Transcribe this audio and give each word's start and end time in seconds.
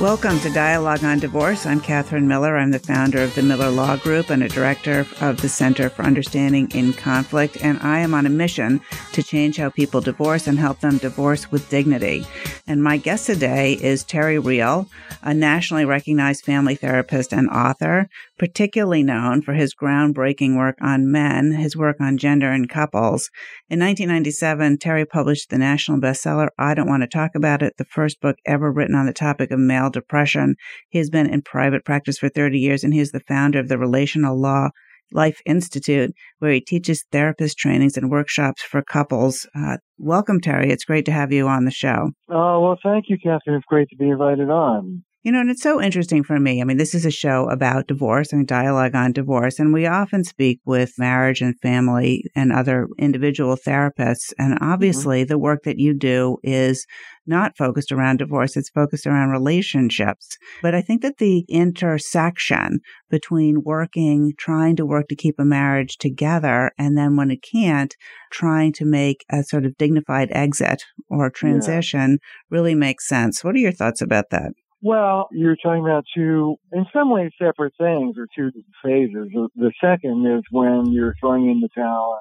Welcome 0.00 0.38
to 0.40 0.50
Dialogue 0.50 1.02
on 1.02 1.18
Divorce. 1.18 1.66
I'm 1.66 1.80
Catherine 1.80 2.28
Miller. 2.28 2.56
I'm 2.56 2.70
the 2.70 2.78
founder 2.78 3.20
of 3.20 3.34
the 3.34 3.42
Miller 3.42 3.68
Law 3.68 3.96
Group 3.96 4.30
and 4.30 4.44
a 4.44 4.48
director 4.48 5.04
of 5.20 5.40
the 5.40 5.48
Center 5.48 5.90
for 5.90 6.02
Understanding 6.04 6.70
in 6.70 6.92
Conflict. 6.92 7.58
And 7.64 7.80
I 7.80 7.98
am 7.98 8.14
on 8.14 8.24
a 8.24 8.30
mission 8.30 8.80
to 9.14 9.24
change 9.24 9.56
how 9.56 9.70
people 9.70 10.00
divorce 10.00 10.46
and 10.46 10.56
help 10.56 10.78
them 10.78 10.98
divorce 10.98 11.50
with 11.50 11.68
dignity. 11.68 12.24
And 12.68 12.80
my 12.80 12.96
guest 12.96 13.26
today 13.26 13.72
is 13.72 14.04
Terry 14.04 14.38
Real, 14.38 14.88
a 15.20 15.34
nationally 15.34 15.84
recognized 15.84 16.44
family 16.44 16.76
therapist 16.76 17.32
and 17.32 17.50
author, 17.50 18.08
particularly 18.38 19.02
known 19.02 19.42
for 19.42 19.54
his 19.54 19.74
groundbreaking 19.74 20.56
work 20.56 20.76
on 20.80 21.10
men, 21.10 21.50
his 21.54 21.76
work 21.76 21.96
on 22.00 22.18
gender 22.18 22.52
and 22.52 22.70
couples. 22.70 23.30
In 23.68 23.80
1997, 23.80 24.78
Terry 24.78 25.04
published 25.04 25.50
the 25.50 25.58
national 25.58 25.98
bestseller, 25.98 26.50
I 26.56 26.74
Don't 26.74 26.88
Want 26.88 27.02
to 27.02 27.08
Talk 27.08 27.32
About 27.34 27.62
It, 27.62 27.78
the 27.78 27.84
first 27.84 28.20
book 28.20 28.36
ever 28.46 28.70
written 28.70 28.94
on 28.94 29.06
the 29.06 29.12
topic 29.12 29.50
of 29.50 29.58
male 29.58 29.87
depression. 29.90 30.56
He 30.88 30.98
has 30.98 31.10
been 31.10 31.28
in 31.28 31.42
private 31.42 31.84
practice 31.84 32.18
for 32.18 32.28
30 32.28 32.58
years 32.58 32.84
and 32.84 32.92
he 32.92 33.00
is 33.00 33.12
the 33.12 33.20
founder 33.20 33.58
of 33.58 33.68
the 33.68 33.78
Relational 33.78 34.38
Law 34.38 34.70
Life 35.12 35.40
Institute, 35.46 36.12
where 36.38 36.52
he 36.52 36.60
teaches 36.60 37.04
therapist 37.12 37.58
trainings 37.58 37.96
and 37.96 38.10
workshops 38.10 38.62
for 38.62 38.82
couples. 38.82 39.46
Uh, 39.56 39.78
welcome, 39.96 40.40
Terry. 40.40 40.70
It's 40.70 40.84
great 40.84 41.06
to 41.06 41.12
have 41.12 41.32
you 41.32 41.48
on 41.48 41.64
the 41.64 41.70
show. 41.70 42.10
Oh, 42.28 42.60
well, 42.60 42.78
thank 42.82 43.06
you, 43.08 43.16
Catherine. 43.16 43.56
It's 43.56 43.64
great 43.66 43.88
to 43.88 43.96
be 43.96 44.10
invited 44.10 44.50
on. 44.50 45.04
You 45.28 45.32
know, 45.32 45.40
and 45.40 45.50
it's 45.50 45.62
so 45.62 45.78
interesting 45.78 46.24
for 46.24 46.40
me. 46.40 46.62
I 46.62 46.64
mean, 46.64 46.78
this 46.78 46.94
is 46.94 47.04
a 47.04 47.10
show 47.10 47.50
about 47.50 47.86
divorce 47.86 48.32
and 48.32 48.48
dialogue 48.48 48.94
on 48.94 49.12
divorce, 49.12 49.58
and 49.58 49.74
we 49.74 49.84
often 49.84 50.24
speak 50.24 50.58
with 50.64 50.98
marriage 50.98 51.42
and 51.42 51.54
family 51.60 52.24
and 52.34 52.50
other 52.50 52.88
individual 52.98 53.54
therapists. 53.54 54.32
And 54.38 54.54
mm-hmm. 54.54 54.64
obviously, 54.64 55.20
mm-hmm. 55.20 55.28
the 55.28 55.38
work 55.38 55.64
that 55.64 55.78
you 55.78 55.92
do 55.92 56.38
is 56.42 56.86
not 57.26 57.58
focused 57.58 57.92
around 57.92 58.20
divorce, 58.20 58.56
it's 58.56 58.70
focused 58.70 59.06
around 59.06 59.28
relationships. 59.28 60.38
But 60.62 60.74
I 60.74 60.80
think 60.80 61.02
that 61.02 61.18
the 61.18 61.44
intersection 61.46 62.80
between 63.10 63.64
working, 63.64 64.32
trying 64.38 64.76
to 64.76 64.86
work 64.86 65.08
to 65.08 65.14
keep 65.14 65.34
a 65.38 65.44
marriage 65.44 65.98
together, 65.98 66.72
and 66.78 66.96
then 66.96 67.16
when 67.16 67.30
it 67.30 67.42
can't, 67.42 67.94
trying 68.30 68.72
to 68.72 68.86
make 68.86 69.26
a 69.30 69.44
sort 69.44 69.66
of 69.66 69.76
dignified 69.76 70.30
exit 70.32 70.84
or 71.10 71.28
transition 71.28 72.12
yeah. 72.12 72.46
really 72.48 72.74
makes 72.74 73.06
sense. 73.06 73.44
What 73.44 73.56
are 73.56 73.58
your 73.58 73.72
thoughts 73.72 74.00
about 74.00 74.30
that? 74.30 74.52
Well, 74.80 75.28
you're 75.32 75.56
talking 75.56 75.82
about 75.82 76.04
two, 76.14 76.56
in 76.72 76.86
some 76.92 77.10
ways, 77.10 77.32
separate 77.40 77.74
things 77.78 78.16
or 78.16 78.28
two 78.34 78.52
phases. 78.84 79.28
The 79.56 79.72
second 79.82 80.24
is 80.26 80.42
when 80.50 80.92
you're 80.92 81.14
throwing 81.20 81.50
in 81.50 81.60
the 81.60 81.68
towel 81.74 82.20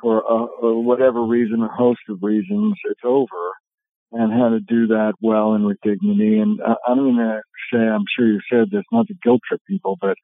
for 0.00 0.18
a, 0.18 0.66
a 0.66 0.80
whatever 0.80 1.24
reason, 1.24 1.62
a 1.62 1.68
host 1.68 2.00
of 2.08 2.18
reasons, 2.22 2.74
it's 2.84 3.00
over, 3.04 3.50
and 4.12 4.32
how 4.32 4.50
to 4.50 4.60
do 4.60 4.86
that 4.88 5.14
well 5.20 5.54
and 5.54 5.64
with 5.64 5.78
dignity. 5.82 6.38
And 6.38 6.60
I, 6.64 6.74
I'm 6.86 6.98
going 6.98 7.16
to 7.16 7.40
say, 7.72 7.80
I'm 7.80 8.04
sure 8.16 8.28
you've 8.28 8.42
said 8.52 8.70
this, 8.70 8.84
not 8.92 9.08
to 9.08 9.14
guilt 9.24 9.40
trip 9.48 9.60
people, 9.68 9.98
but 10.00 10.16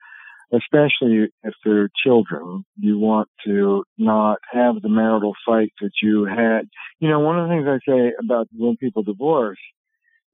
especially 0.52 1.28
if 1.42 1.54
they're 1.64 1.90
children, 2.04 2.64
you 2.76 2.98
want 2.98 3.28
to 3.46 3.82
not 3.98 4.38
have 4.52 4.80
the 4.82 4.88
marital 4.88 5.32
fight 5.44 5.72
that 5.80 5.92
you 6.00 6.26
had. 6.26 6.68
You 7.00 7.08
know, 7.08 7.20
one 7.20 7.40
of 7.40 7.48
the 7.48 7.54
things 7.54 7.66
I 7.66 7.90
say 7.90 8.12
about 8.22 8.46
when 8.52 8.76
people 8.76 9.02
divorce 9.02 9.58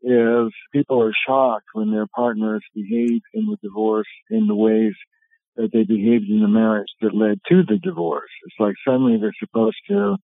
is 0.06 0.52
people 0.72 1.02
are 1.02 1.12
shocked 1.26 1.66
when 1.72 1.90
their 1.90 2.06
partners 2.06 2.62
behave 2.74 3.20
in 3.34 3.46
the 3.46 3.56
divorce 3.62 4.06
in 4.30 4.46
the 4.46 4.54
ways 4.54 4.94
that 5.56 5.70
they 5.72 5.82
behaved 5.82 6.28
in 6.28 6.40
the 6.40 6.48
marriage 6.48 6.88
that 7.00 7.14
led 7.14 7.40
to 7.48 7.62
the 7.64 7.78
divorce. 7.78 8.30
It's 8.44 8.56
like 8.60 8.74
suddenly 8.86 9.18
they're 9.18 9.32
supposed 9.38 9.78
to 9.88 10.16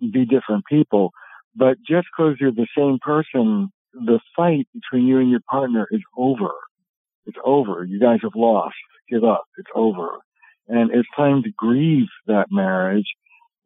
be 0.00 0.24
different 0.24 0.64
people. 0.70 1.10
But 1.56 1.78
just 1.78 2.06
because 2.16 2.36
you're 2.40 2.52
the 2.52 2.68
same 2.76 2.98
person, 3.00 3.70
the 3.92 4.20
fight 4.36 4.68
between 4.72 5.08
you 5.08 5.18
and 5.18 5.30
your 5.30 5.40
partner 5.50 5.88
is 5.90 6.02
over. 6.16 6.52
It's 7.26 7.38
over. 7.44 7.84
You 7.84 7.98
guys 7.98 8.20
have 8.22 8.36
lost. 8.36 8.76
Give 9.10 9.24
up. 9.24 9.44
It's 9.56 9.70
over. 9.74 10.18
And 10.68 10.90
it's 10.92 11.08
time 11.16 11.42
to 11.42 11.50
grieve 11.56 12.06
that 12.26 12.46
marriage 12.50 13.06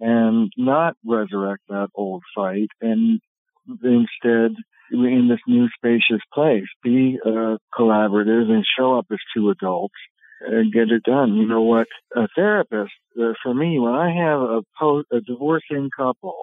and 0.01 0.51
not 0.57 0.97
resurrect 1.05 1.63
that 1.69 1.89
old 1.95 2.23
fight 2.35 2.69
and 2.81 3.21
instead 3.67 4.57
in 4.93 5.29
this 5.29 5.41
new 5.47 5.69
spacious 5.77 6.23
place. 6.33 6.65
Be 6.83 7.19
uh, 7.25 7.57
collaborative 7.77 8.51
and 8.51 8.65
show 8.79 8.99
up 8.99 9.07
as 9.11 9.19
two 9.35 9.51
adults 9.51 9.95
and 10.41 10.73
get 10.73 10.91
it 10.91 11.03
done. 11.05 11.35
You 11.35 11.47
know 11.47 11.63
what? 11.63 11.89
A 12.17 12.29
therapist, 12.35 12.93
uh, 13.21 13.33
for 13.43 13.55
me, 13.55 13.79
when 13.79 13.95
I 13.95 14.11
have 14.15 14.41
a, 14.41 14.63
po- 14.79 15.05
a 15.13 15.21
divorcing 15.21 15.91
couple 15.97 16.37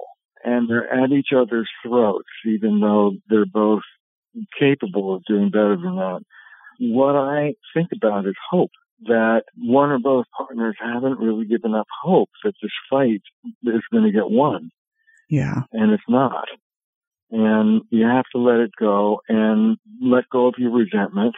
and 0.43 0.69
they're 0.69 0.91
at 0.91 1.11
each 1.11 1.29
other's 1.35 1.69
throats, 1.85 2.29
even 2.45 2.79
though 2.79 3.13
they're 3.29 3.45
both 3.45 3.83
capable 4.57 5.15
of 5.15 5.23
doing 5.25 5.49
better 5.49 5.75
than 5.75 5.95
that, 5.95 6.21
what 6.79 7.15
I 7.15 7.55
think 7.73 7.89
about 7.95 8.25
is 8.25 8.35
hope 8.49 8.71
that 9.03 9.43
one 9.57 9.91
or 9.91 9.99
both 9.99 10.25
partners 10.35 10.75
haven't 10.79 11.19
really 11.19 11.45
given 11.45 11.73
up 11.73 11.87
hope 12.01 12.29
that 12.43 12.53
this 12.61 12.71
fight 12.89 13.21
is 13.63 13.81
going 13.91 14.05
to 14.05 14.11
get 14.11 14.29
won. 14.29 14.71
Yeah. 15.29 15.61
And 15.73 15.91
it's 15.91 16.03
not 16.07 16.45
and 17.31 17.81
you 17.89 18.05
have 18.05 18.25
to 18.33 18.41
let 18.41 18.59
it 18.59 18.71
go 18.79 19.21
and 19.27 19.77
let 20.01 20.29
go 20.31 20.47
of 20.47 20.55
your 20.57 20.71
resentment 20.71 21.35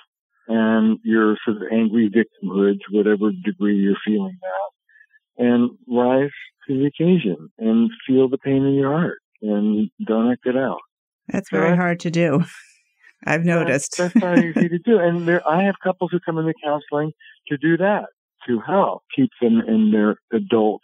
and 0.47 0.99
your 1.03 1.37
sort 1.45 1.57
of 1.57 1.63
angry 1.71 2.09
victimhood 2.09 2.79
to 2.79 2.97
whatever 2.97 3.31
degree 3.43 3.77
you're 3.77 3.95
feeling 4.05 4.37
that 4.41 5.45
and 5.45 5.71
rise 5.87 6.29
to 6.67 6.77
the 6.77 6.85
occasion 6.85 7.49
and 7.57 7.89
feel 8.07 8.29
the 8.29 8.37
pain 8.37 8.63
in 8.65 8.75
your 8.75 8.91
heart 8.91 9.19
and 9.41 9.89
don't 10.05 10.31
act 10.31 10.45
it 10.45 10.57
out. 10.57 10.79
That's 11.27 11.49
very 11.49 11.75
hard 11.75 11.99
to 12.01 12.11
do. 12.11 12.43
I've 13.23 13.45
noticed. 13.45 13.97
That's, 13.97 14.13
that's 14.13 14.23
not 14.23 14.39
easy 14.43 14.69
to 14.69 14.79
do. 14.79 14.99
And 14.99 15.27
there, 15.27 15.47
I 15.47 15.63
have 15.63 15.75
couples 15.83 16.11
who 16.11 16.19
come 16.19 16.37
into 16.37 16.53
counseling 16.63 17.11
to 17.47 17.57
do 17.57 17.77
that, 17.77 18.05
to 18.47 18.59
help 18.59 19.03
keep 19.15 19.29
them 19.41 19.61
in 19.67 19.91
their 19.91 20.17
adult 20.33 20.81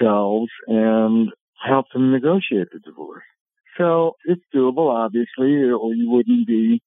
selves 0.00 0.50
and 0.66 1.30
help 1.64 1.86
them 1.92 2.10
negotiate 2.10 2.68
the 2.72 2.78
divorce. 2.78 3.22
So 3.78 4.16
it's 4.24 4.42
doable, 4.54 4.94
obviously, 4.94 5.70
or 5.70 5.94
you 5.94 6.10
wouldn't 6.10 6.46
be 6.46 6.82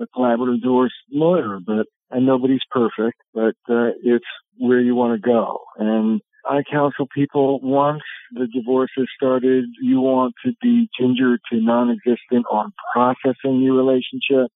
a 0.00 0.06
collaborative 0.06 0.62
divorce 0.62 0.94
lawyer, 1.10 1.58
but, 1.64 1.86
and 2.10 2.26
nobody's 2.26 2.64
perfect, 2.70 3.20
but, 3.34 3.54
uh, 3.68 3.90
it's 4.02 4.24
where 4.58 4.80
you 4.80 4.94
want 4.94 5.20
to 5.20 5.26
go. 5.26 5.60
And 5.78 6.20
I 6.44 6.62
counsel 6.68 7.06
people 7.14 7.60
once 7.60 8.02
the 8.32 8.48
divorce 8.52 8.90
has 8.96 9.06
started, 9.14 9.66
you 9.80 10.00
want 10.00 10.34
to 10.44 10.52
be 10.60 10.88
ginger 10.98 11.38
to 11.50 11.60
non-existent 11.60 12.46
on 12.50 12.72
processing 12.92 13.60
your 13.60 13.76
relationship. 13.76 14.50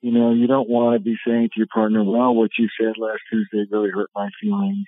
You 0.00 0.12
know, 0.12 0.32
you 0.32 0.46
don't 0.46 0.68
want 0.68 0.96
to 0.96 1.04
be 1.04 1.16
saying 1.26 1.48
to 1.48 1.58
your 1.58 1.66
partner, 1.72 2.04
well, 2.04 2.34
what 2.34 2.50
you 2.58 2.68
said 2.80 2.94
last 2.98 3.20
Tuesday 3.30 3.66
really 3.70 3.90
hurt 3.90 4.10
my 4.14 4.30
feelings. 4.40 4.86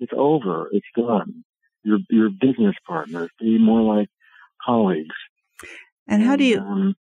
It's 0.00 0.12
over. 0.14 0.68
It's 0.72 0.86
done. 0.96 1.44
Your, 1.82 1.98
your 2.10 2.30
business 2.30 2.74
partners. 2.86 3.30
Be 3.40 3.58
more 3.58 3.82
like 3.96 4.08
colleagues. 4.64 5.14
And 6.06 6.22
how 6.22 6.36
do 6.36 6.44
you, 6.44 6.58
um, 6.58 6.94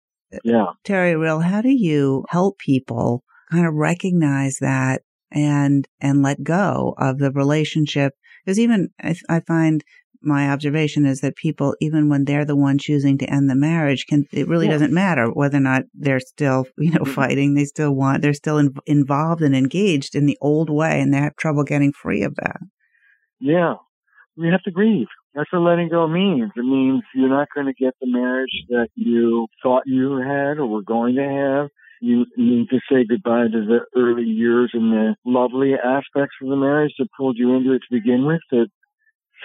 yeah, 0.44 0.68
Terry 0.84 1.16
Real, 1.16 1.40
how 1.40 1.62
do 1.62 1.72
you 1.72 2.26
help 2.30 2.60
people 2.60 3.24
kind 3.52 3.66
of 3.66 3.74
recognize 3.74 4.58
that 4.62 5.02
and, 5.32 5.88
and 6.00 6.22
let 6.22 6.44
go 6.44 6.96
of 6.98 7.18
the 7.18 7.32
relationship? 7.32 8.14
Because 8.46 8.59
even 8.59 8.90
I, 9.02 9.16
I 9.30 9.40
find 9.42 9.84
my 10.22 10.50
observation 10.50 11.06
is 11.06 11.22
that 11.22 11.36
people, 11.36 11.76
even 11.82 12.08
when 12.08 12.26
they're 12.26 12.46
the 12.46 12.56
one 12.56 12.78
choosing 12.78 13.18
to 13.18 13.30
end 13.30 13.50
the 13.50 13.56
marriage, 13.56 14.06
can 14.06 14.26
it 14.32 14.48
really 14.48 14.68
yeah. 14.68 14.74
doesn't 14.74 14.94
matter 14.94 15.32
whether 15.32 15.58
or 15.58 15.62
not 15.62 15.84
they're 15.94 16.20
still, 16.20 16.66
you 16.78 16.92
know, 16.92 17.06
fighting. 17.06 17.56
They 17.56 17.66
still 17.66 17.94
want, 17.94 18.22
they're 18.22 18.34
still 18.34 18.58
in, 18.59 18.74
involved 18.86 19.42
and 19.42 19.56
engaged 19.56 20.16
in 20.16 20.28
the 20.28 20.38
old 20.40 20.70
way, 20.70 21.02
and 21.02 21.14
they 21.14 21.18
have 21.18 21.36
trouble 21.36 21.64
getting 21.64 21.92
free 21.92 22.24
of 22.24 22.36
that. 22.36 22.59
Yeah, 23.40 23.76
we 24.38 24.50
have 24.50 24.62
to 24.64 24.72
grieve. 24.72 25.08
That's 25.36 25.52
what 25.54 25.60
letting 25.62 25.90
go 25.90 26.08
means. 26.08 26.52
It 26.56 26.66
means 26.66 27.04
you're 27.16 27.30
not 27.30 27.50
going 27.56 27.68
to 27.68 27.74
get 27.74 27.96
the 28.02 28.08
marriage 28.08 28.66
that 28.70 28.90
you 28.96 29.48
thought 29.64 29.84
you 29.86 30.18
had 30.18 30.58
or 30.60 30.68
were 30.68 30.84
going 30.84 31.16
to 31.16 31.24
have. 31.24 31.70
You 32.02 32.26
need 32.38 32.70
to 32.70 32.80
say 32.92 33.06
goodbye 33.08 33.48
to 33.52 33.66
the 33.66 33.80
early 33.96 34.24
years 34.26 34.72
and 34.74 34.92
the 34.92 35.16
lovely 35.26 35.74
aspects 35.76 36.36
of 36.42 36.50
the 36.50 36.56
marriage 36.58 36.94
that 37.00 37.08
pulled 37.18 37.38
you 37.38 37.56
into 37.56 37.74
it 37.74 37.80
to 37.90 37.96
begin 38.00 38.26
with 38.26 38.42
that 38.52 38.68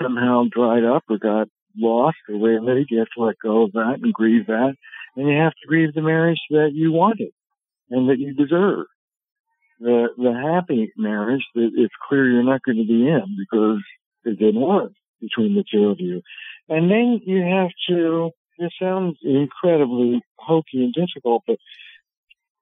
somehow 0.03 0.44
dried 0.50 0.85
up 0.85 1.05
or 1.11 1.19
got 1.19 1.49
lost 1.77 2.17
or 2.29 2.38
waylaid. 2.38 2.87
You 2.91 3.00
have 3.00 3.09
to 3.17 3.25
let 3.25 3.37
go 3.43 3.65
of 3.65 3.73
that 3.73 3.99
and 4.03 4.12
grieve 4.12 4.47
that. 4.47 4.75
And 5.17 5.29
you 5.29 5.37
have 5.37 5.53
to 5.53 5.69
grieve 5.69 5.94
the 5.94 6.03
marriage 6.03 6.41
that 6.50 6.71
you 6.75 6.93
wanted 6.93 7.33
and 7.91 8.09
that 8.09 8.19
you 8.19 8.35
deserve. 8.35 8.87
the 9.81 10.09
the 10.17 10.33
happy 10.33 10.93
marriage 10.97 11.44
that 11.55 11.71
it's 11.77 11.94
clear 12.09 12.29
you're 12.31 12.43
not 12.43 12.62
going 12.62 12.79
to 12.79 12.85
be 12.87 13.06
in 13.09 13.37
because 13.38 13.83
it 14.25 14.38
didn't 14.38 14.61
work 14.61 14.93
between 15.20 15.54
the 15.54 15.64
two 15.70 15.88
of 15.88 16.00
you. 16.00 16.22
And 16.68 16.90
then 16.90 17.20
you 17.24 17.42
have 17.42 17.70
to, 17.88 18.30
it 18.58 18.72
sounds 18.80 19.18
incredibly 19.22 20.22
hokey 20.38 20.84
and 20.84 20.94
difficult, 20.94 21.42
but 21.46 21.58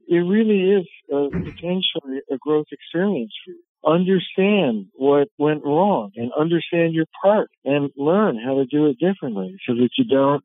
it 0.07 0.19
really 0.19 0.81
is 0.81 0.87
a, 1.11 1.29
potentially 1.31 2.21
a 2.31 2.37
growth 2.39 2.67
experience 2.71 3.33
for 3.45 3.53
you. 3.53 3.63
Understand 3.87 4.87
what 4.95 5.29
went 5.39 5.63
wrong 5.65 6.11
and 6.17 6.33
understand 6.39 6.95
your 6.95 7.05
part 7.23 7.51
and 7.65 7.91
learn 7.97 8.39
how 8.43 8.55
to 8.55 8.65
do 8.65 8.87
it 8.87 8.99
differently 8.99 9.57
so 9.67 9.75
that 9.75 9.91
you 9.99 10.05
don't 10.05 10.43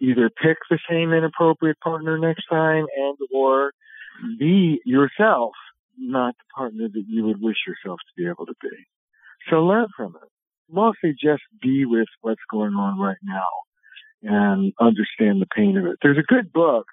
either 0.00 0.30
pick 0.30 0.56
the 0.70 0.78
same 0.88 1.12
inappropriate 1.12 1.78
partner 1.80 2.18
next 2.18 2.44
time 2.48 2.86
and 2.96 3.18
or 3.34 3.72
be 4.38 4.80
yourself, 4.84 5.52
not 5.98 6.34
the 6.38 6.44
partner 6.54 6.88
that 6.88 7.04
you 7.06 7.26
would 7.26 7.40
wish 7.40 7.58
yourself 7.66 7.98
to 8.00 8.22
be 8.22 8.28
able 8.28 8.46
to 8.46 8.54
be. 8.62 8.68
So 9.50 9.56
learn 9.56 9.86
from 9.96 10.16
it. 10.16 10.28
Mostly 10.72 11.12
just 11.12 11.42
be 11.60 11.84
with 11.84 12.08
what's 12.20 12.40
going 12.50 12.74
on 12.74 12.98
right 12.98 13.18
now 13.22 13.48
and 14.22 14.72
understand 14.80 15.40
the 15.40 15.46
pain 15.54 15.76
of 15.76 15.86
it. 15.86 15.96
There's 16.02 16.18
a 16.18 16.32
good 16.32 16.52
book 16.52 16.86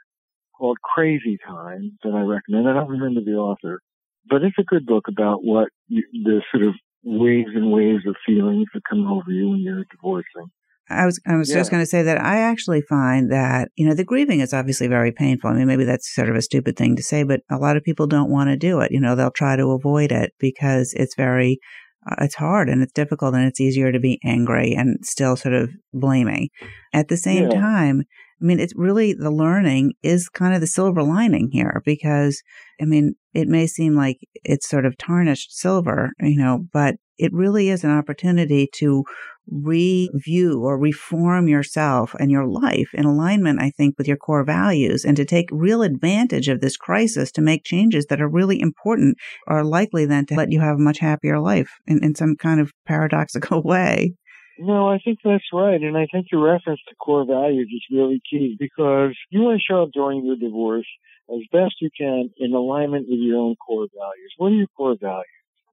called 0.58 0.78
Crazy 0.82 1.38
Time 1.46 1.98
that 2.04 2.14
I 2.14 2.22
recommend. 2.22 2.68
I 2.68 2.74
don't 2.74 2.90
remember 2.90 3.22
the 3.24 3.38
author, 3.38 3.82
but 4.30 4.44
it's 4.44 4.58
a 4.60 4.64
good 4.64 4.86
book 4.86 5.06
about 5.08 5.44
what 5.44 5.70
you, 5.88 6.04
the 6.12 6.42
sort 6.52 6.68
of 6.68 6.74
waves 7.04 7.52
and 7.54 7.72
waves 7.72 8.06
of 8.08 8.16
feelings 8.26 8.66
that 8.74 8.82
come 8.90 9.08
over 9.08 9.32
you 9.32 9.50
when 9.50 9.60
you're 9.60 9.86
divorcing. 9.92 10.52
I 10.90 11.06
was 11.06 11.20
I 11.28 11.36
was 11.36 11.50
yeah. 11.50 11.58
just 11.58 11.70
going 11.70 11.84
to 11.84 11.88
say 11.88 12.02
that 12.04 12.22
I 12.22 12.40
actually 12.40 12.82
find 12.82 13.30
that 13.32 13.70
you 13.76 13.86
know 13.86 13.94
the 13.94 14.06
grieving 14.06 14.40
is 14.40 14.54
obviously 14.54 14.88
very 14.88 15.12
painful. 15.12 15.50
I 15.50 15.54
mean, 15.54 15.68
maybe 15.68 15.84
that's 15.84 16.14
sort 16.14 16.30
of 16.30 16.36
a 16.36 16.42
stupid 16.42 16.78
thing 16.78 16.96
to 16.96 17.04
say, 17.04 17.24
but 17.24 17.42
a 17.52 17.58
lot 17.58 17.76
of 17.76 17.84
people 17.84 18.08
don't 18.08 18.32
want 18.32 18.50
to 18.50 18.58
do 18.58 18.80
it. 18.80 18.92
You 18.92 19.02
know, 19.02 19.16
they'll 19.16 19.32
try 19.32 19.58
to 19.58 19.72
avoid 19.72 20.12
it 20.12 20.32
because 20.40 20.94
it's 20.94 21.16
very 21.16 21.60
Uh, 22.07 22.15
it's 22.21 22.36
hard 22.36 22.69
and 22.69 22.81
it's 22.81 22.94
difficult 22.94 23.33
and 23.36 23.45
it's 23.45 23.62
easier 23.62 23.92
to 23.92 24.00
be 24.00 24.19
angry 24.24 24.74
and 24.74 24.98
still 25.04 25.36
sort 25.36 25.54
of 25.54 25.71
blaming. 25.94 26.50
At 26.94 27.07
the 27.07 27.18
same 27.18 27.50
yeah. 27.50 27.59
time, 27.59 28.04
I 28.42 28.45
mean, 28.45 28.59
it's 28.59 28.74
really 28.75 29.13
the 29.13 29.31
learning 29.31 29.94
is 30.04 30.30
kind 30.30 30.54
of 30.54 30.62
the 30.62 30.68
silver 30.68 31.01
lining 31.01 31.50
here 31.51 31.81
because, 31.86 32.44
I 32.80 32.86
mean, 32.86 33.15
it 33.33 33.48
may 33.48 33.65
seem 33.65 33.95
like 33.95 34.19
it's 34.44 34.69
sort 34.69 34.86
of 34.86 34.98
tarnished 34.98 35.57
silver, 35.57 36.12
you 36.19 36.38
know, 36.38 36.65
but 36.71 36.95
it 37.18 37.33
really 37.33 37.69
is 37.69 37.83
an 37.83 37.89
opportunity 37.92 38.69
to 38.75 39.04
review 39.50 40.62
or 40.62 40.78
reform 40.78 41.48
yourself 41.48 42.14
and 42.20 42.32
your 42.32 42.46
life 42.46 42.90
in 42.94 43.06
alignment, 43.06 43.62
I 43.62 43.72
think, 43.72 43.96
with 43.98 44.08
your 44.08 44.18
core 44.18 44.44
values 44.44 45.06
and 45.06 45.16
to 45.18 45.26
take 45.26 45.50
real 45.52 45.82
advantage 45.82 46.48
of 46.48 46.62
this 46.62 46.78
crisis 46.78 47.32
to 47.34 47.42
make 47.42 47.64
changes 47.64 48.08
that 48.08 48.22
are 48.22 48.30
really 48.30 48.60
important 48.60 49.18
are 49.48 49.64
likely 49.64 50.06
then 50.06 50.26
to 50.28 50.36
let 50.36 50.52
you 50.52 50.60
have 50.60 50.76
a 50.76 50.82
much 50.82 51.00
happier 51.00 51.40
life 51.40 51.72
in, 51.88 52.04
in 52.04 52.16
some 52.16 52.36
kind 52.36 52.60
of 52.60 52.72
paradoxical 52.86 53.62
way. 53.66 54.14
No, 54.60 54.90
I 54.90 54.98
think 55.04 55.20
that's 55.24 55.44
right. 55.54 55.80
And 55.80 55.96
I 55.96 56.08
think 56.12 56.28
your 56.32 56.44
reference 56.44 56.80
to 56.90 56.96
core 56.96 57.26
values 57.26 57.70
is 57.72 57.96
really 57.96 58.22
key 58.30 58.56
because 58.60 59.16
you 59.30 59.42
want 59.42 59.60
to 59.60 59.66
show 59.74 59.84
up 59.84 59.90
during 59.94 60.26
your 60.26 60.36
divorce 60.36 60.88
as 61.30 61.42
best 61.52 61.76
you 61.80 61.90
can 61.96 62.32
in 62.38 62.54
alignment 62.54 63.06
with 63.08 63.20
your 63.20 63.38
own 63.38 63.56
core 63.56 63.88
values. 63.94 64.34
What 64.38 64.48
are 64.48 64.56
your 64.56 64.68
core 64.76 64.98
values? 65.00 65.26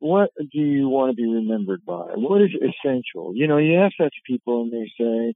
What 0.04 0.32
do 0.36 0.58
you 0.58 0.86
want 0.90 1.10
to 1.10 1.16
be 1.16 1.26
remembered 1.26 1.82
by? 1.82 2.12
What 2.14 2.42
is 2.42 2.50
essential? 2.52 3.32
You 3.34 3.46
know, 3.46 3.56
you 3.56 3.80
ask 3.80 3.94
that 3.98 4.10
to 4.12 4.32
people 4.32 4.60
and 4.62 4.70
they 4.70 4.92
say, 5.00 5.34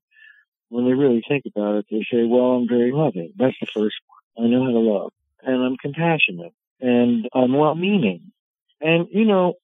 when 0.69 0.85
they 0.85 0.93
really 0.93 1.23
think 1.27 1.45
about 1.47 1.77
it, 1.77 1.87
they 1.91 2.05
say, 2.13 2.25
well, 2.25 2.53
I'm 2.53 2.69
very 2.69 2.93
loving. 2.93 3.33
That's 3.39 3.57
the 3.63 3.67
first 3.67 3.97
one. 4.37 4.45
I 4.45 4.51
know 4.51 4.65
how 4.67 4.73
to 4.73 4.79
love. 4.79 5.13
And 5.43 5.65
I'm 5.65 5.79
compassionate. 5.79 6.53
And 6.83 7.27
I'm 7.35 7.55
well 7.55 7.75
meaning. 7.77 8.31
And, 8.79 9.09
you 9.11 9.25
know, 9.25 9.55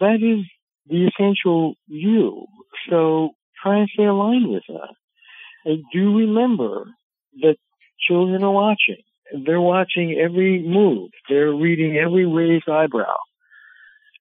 that 0.00 0.16
is 0.16 0.44
the 0.86 1.06
essential 1.06 1.76
you. 1.86 2.44
So 2.90 3.30
try 3.62 3.78
and 3.78 3.88
stay 3.88 4.04
aligned 4.04 4.50
with 4.50 4.64
that. 4.68 4.94
And 5.64 5.82
do 5.94 6.14
remember 6.14 6.84
that 7.40 7.56
children 8.06 8.44
are 8.44 8.52
watching. 8.52 9.00
They're 9.46 9.62
watching 9.62 10.20
every 10.22 10.62
move. 10.62 11.10
They're 11.26 11.54
reading 11.54 11.96
every 11.96 12.26
raised 12.26 12.68
eyebrow 12.68 13.16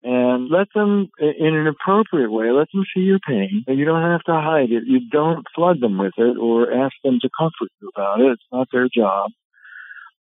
and 0.06 0.52
let 0.52 0.68
them 0.76 1.10
in 1.20 1.56
an 1.56 1.66
appropriate 1.66 2.32
way 2.32 2.52
let 2.52 2.68
them 2.72 2.86
see 2.96 3.02
your 3.02 3.18
pain. 3.28 3.66
You 3.68 3.86
don't 3.86 4.04
have 4.04 4.22
to 4.26 4.34
hide 4.34 4.72
it. 4.72 4.84
You 4.86 5.00
don't 5.12 5.44
flood 5.56 5.82
them 5.82 5.98
with 5.98 6.14
it 6.18 6.38
or 6.38 6.72
ask 6.72 6.94
them 7.04 7.18
to 7.22 7.30
comfort 7.38 7.70
you 7.82 7.90
about 7.96 8.22
it. 8.22 8.34
It's 8.34 8.44
not 8.52 8.68
their 8.72 8.88
job. 8.88 9.32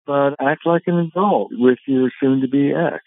But 0.07 0.35
act 0.39 0.65
like 0.65 0.83
an 0.87 0.97
adult 0.99 1.49
with 1.51 1.79
your 1.85 2.09
soon 2.21 2.41
to 2.41 2.47
be 2.47 2.71
ex. 2.71 3.03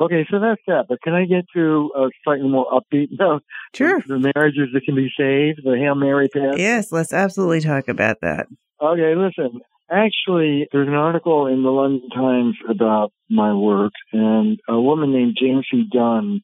Okay 0.00 0.26
so 0.28 0.40
that's 0.40 0.60
that. 0.66 0.86
But 0.88 1.00
can 1.02 1.14
i 1.14 1.24
get 1.24 1.44
to 1.54 1.92
a 1.96 2.08
slightly 2.24 2.48
more 2.48 2.66
upbeat 2.66 3.10
note? 3.12 3.44
Sure. 3.72 4.02
The 4.04 4.32
marriages 4.34 4.70
that 4.72 4.82
can 4.84 4.96
be 4.96 5.10
saved 5.16 5.60
the 5.62 5.76
hail 5.78 5.94
mary 5.94 6.28
path 6.28 6.58
yes 6.58 6.90
let's 6.90 7.12
absolutely 7.12 7.60
talk 7.60 7.86
about 7.86 8.16
that. 8.22 8.48
Okay 8.82 9.14
listen 9.14 9.60
Actually, 9.90 10.68
there's 10.70 10.88
an 10.88 10.94
article 10.94 11.46
in 11.46 11.62
the 11.62 11.70
London 11.70 12.10
Times 12.10 12.56
about 12.68 13.10
my 13.30 13.54
work, 13.54 13.92
and 14.12 14.60
a 14.68 14.78
woman 14.78 15.12
named 15.12 15.38
Jancee 15.40 15.88
Dunn 15.90 16.42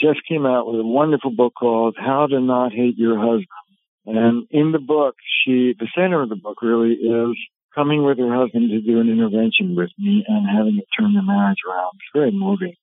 just 0.00 0.20
came 0.28 0.46
out 0.46 0.68
with 0.68 0.78
a 0.78 0.86
wonderful 0.86 1.32
book 1.32 1.54
called 1.58 1.96
How 1.98 2.28
to 2.28 2.40
Not 2.40 2.72
Hate 2.72 2.96
Your 2.96 3.18
Husband. 3.18 3.48
And 4.06 4.46
in 4.50 4.70
the 4.70 4.78
book, 4.78 5.16
she, 5.44 5.74
the 5.76 5.88
center 5.96 6.22
of 6.22 6.28
the 6.28 6.36
book 6.36 6.62
really 6.62 6.92
is 6.92 7.36
coming 7.74 8.04
with 8.04 8.18
her 8.18 8.32
husband 8.32 8.70
to 8.70 8.80
do 8.80 9.00
an 9.00 9.10
intervention 9.10 9.74
with 9.74 9.90
me 9.98 10.24
and 10.28 10.46
having 10.48 10.78
it 10.78 10.86
turn 10.96 11.14
the 11.14 11.22
marriage 11.22 11.58
around. 11.68 11.90
It's 11.94 12.14
very 12.14 12.30
moving. 12.30 12.74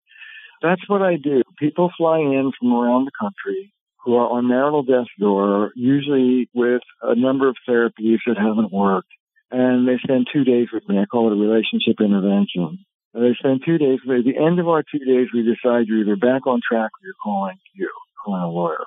That's 0.62 0.88
what 0.90 1.02
I 1.02 1.16
do. 1.16 1.42
People 1.58 1.90
fly 1.98 2.20
in 2.20 2.52
from 2.60 2.74
around 2.74 3.06
the 3.06 3.12
country 3.18 3.74
who 4.04 4.16
are 4.16 4.30
on 4.30 4.50
marital 4.50 4.84
death's 4.84 5.10
door, 5.20 5.72
usually 5.76 6.50
with 6.54 6.82
a 7.02 7.16
number 7.16 7.48
of 7.48 7.56
therapies 7.70 8.18
that 8.26 8.38
haven't 8.38 8.74
worked 8.74 9.08
and 9.52 9.88
they 9.88 9.98
spend 10.02 10.28
two 10.32 10.44
days 10.44 10.68
with 10.74 10.88
me. 10.88 10.98
I 10.98 11.06
call 11.06 11.28
it 11.28 11.36
a 11.36 11.40
relationship 11.40 12.00
intervention. 12.00 12.80
And 13.14 13.24
they 13.24 13.36
spend 13.38 13.62
two 13.66 13.78
days. 13.78 14.00
At 14.04 14.24
the 14.24 14.38
end 14.38 14.60
of 14.60 14.70
our 14.70 14.84
two 14.84 15.00
days, 15.00 15.28
we 15.34 15.44
decide 15.44 15.88
you're 15.88 16.00
either 16.00 16.16
back 16.16 16.48
on 16.48 16.62
track 16.66 16.92
or 16.92 17.04
you're 17.04 17.14
calling 17.22 17.58
you, 17.74 17.90
calling 18.24 18.42
a 18.42 18.50
lawyer 18.50 18.86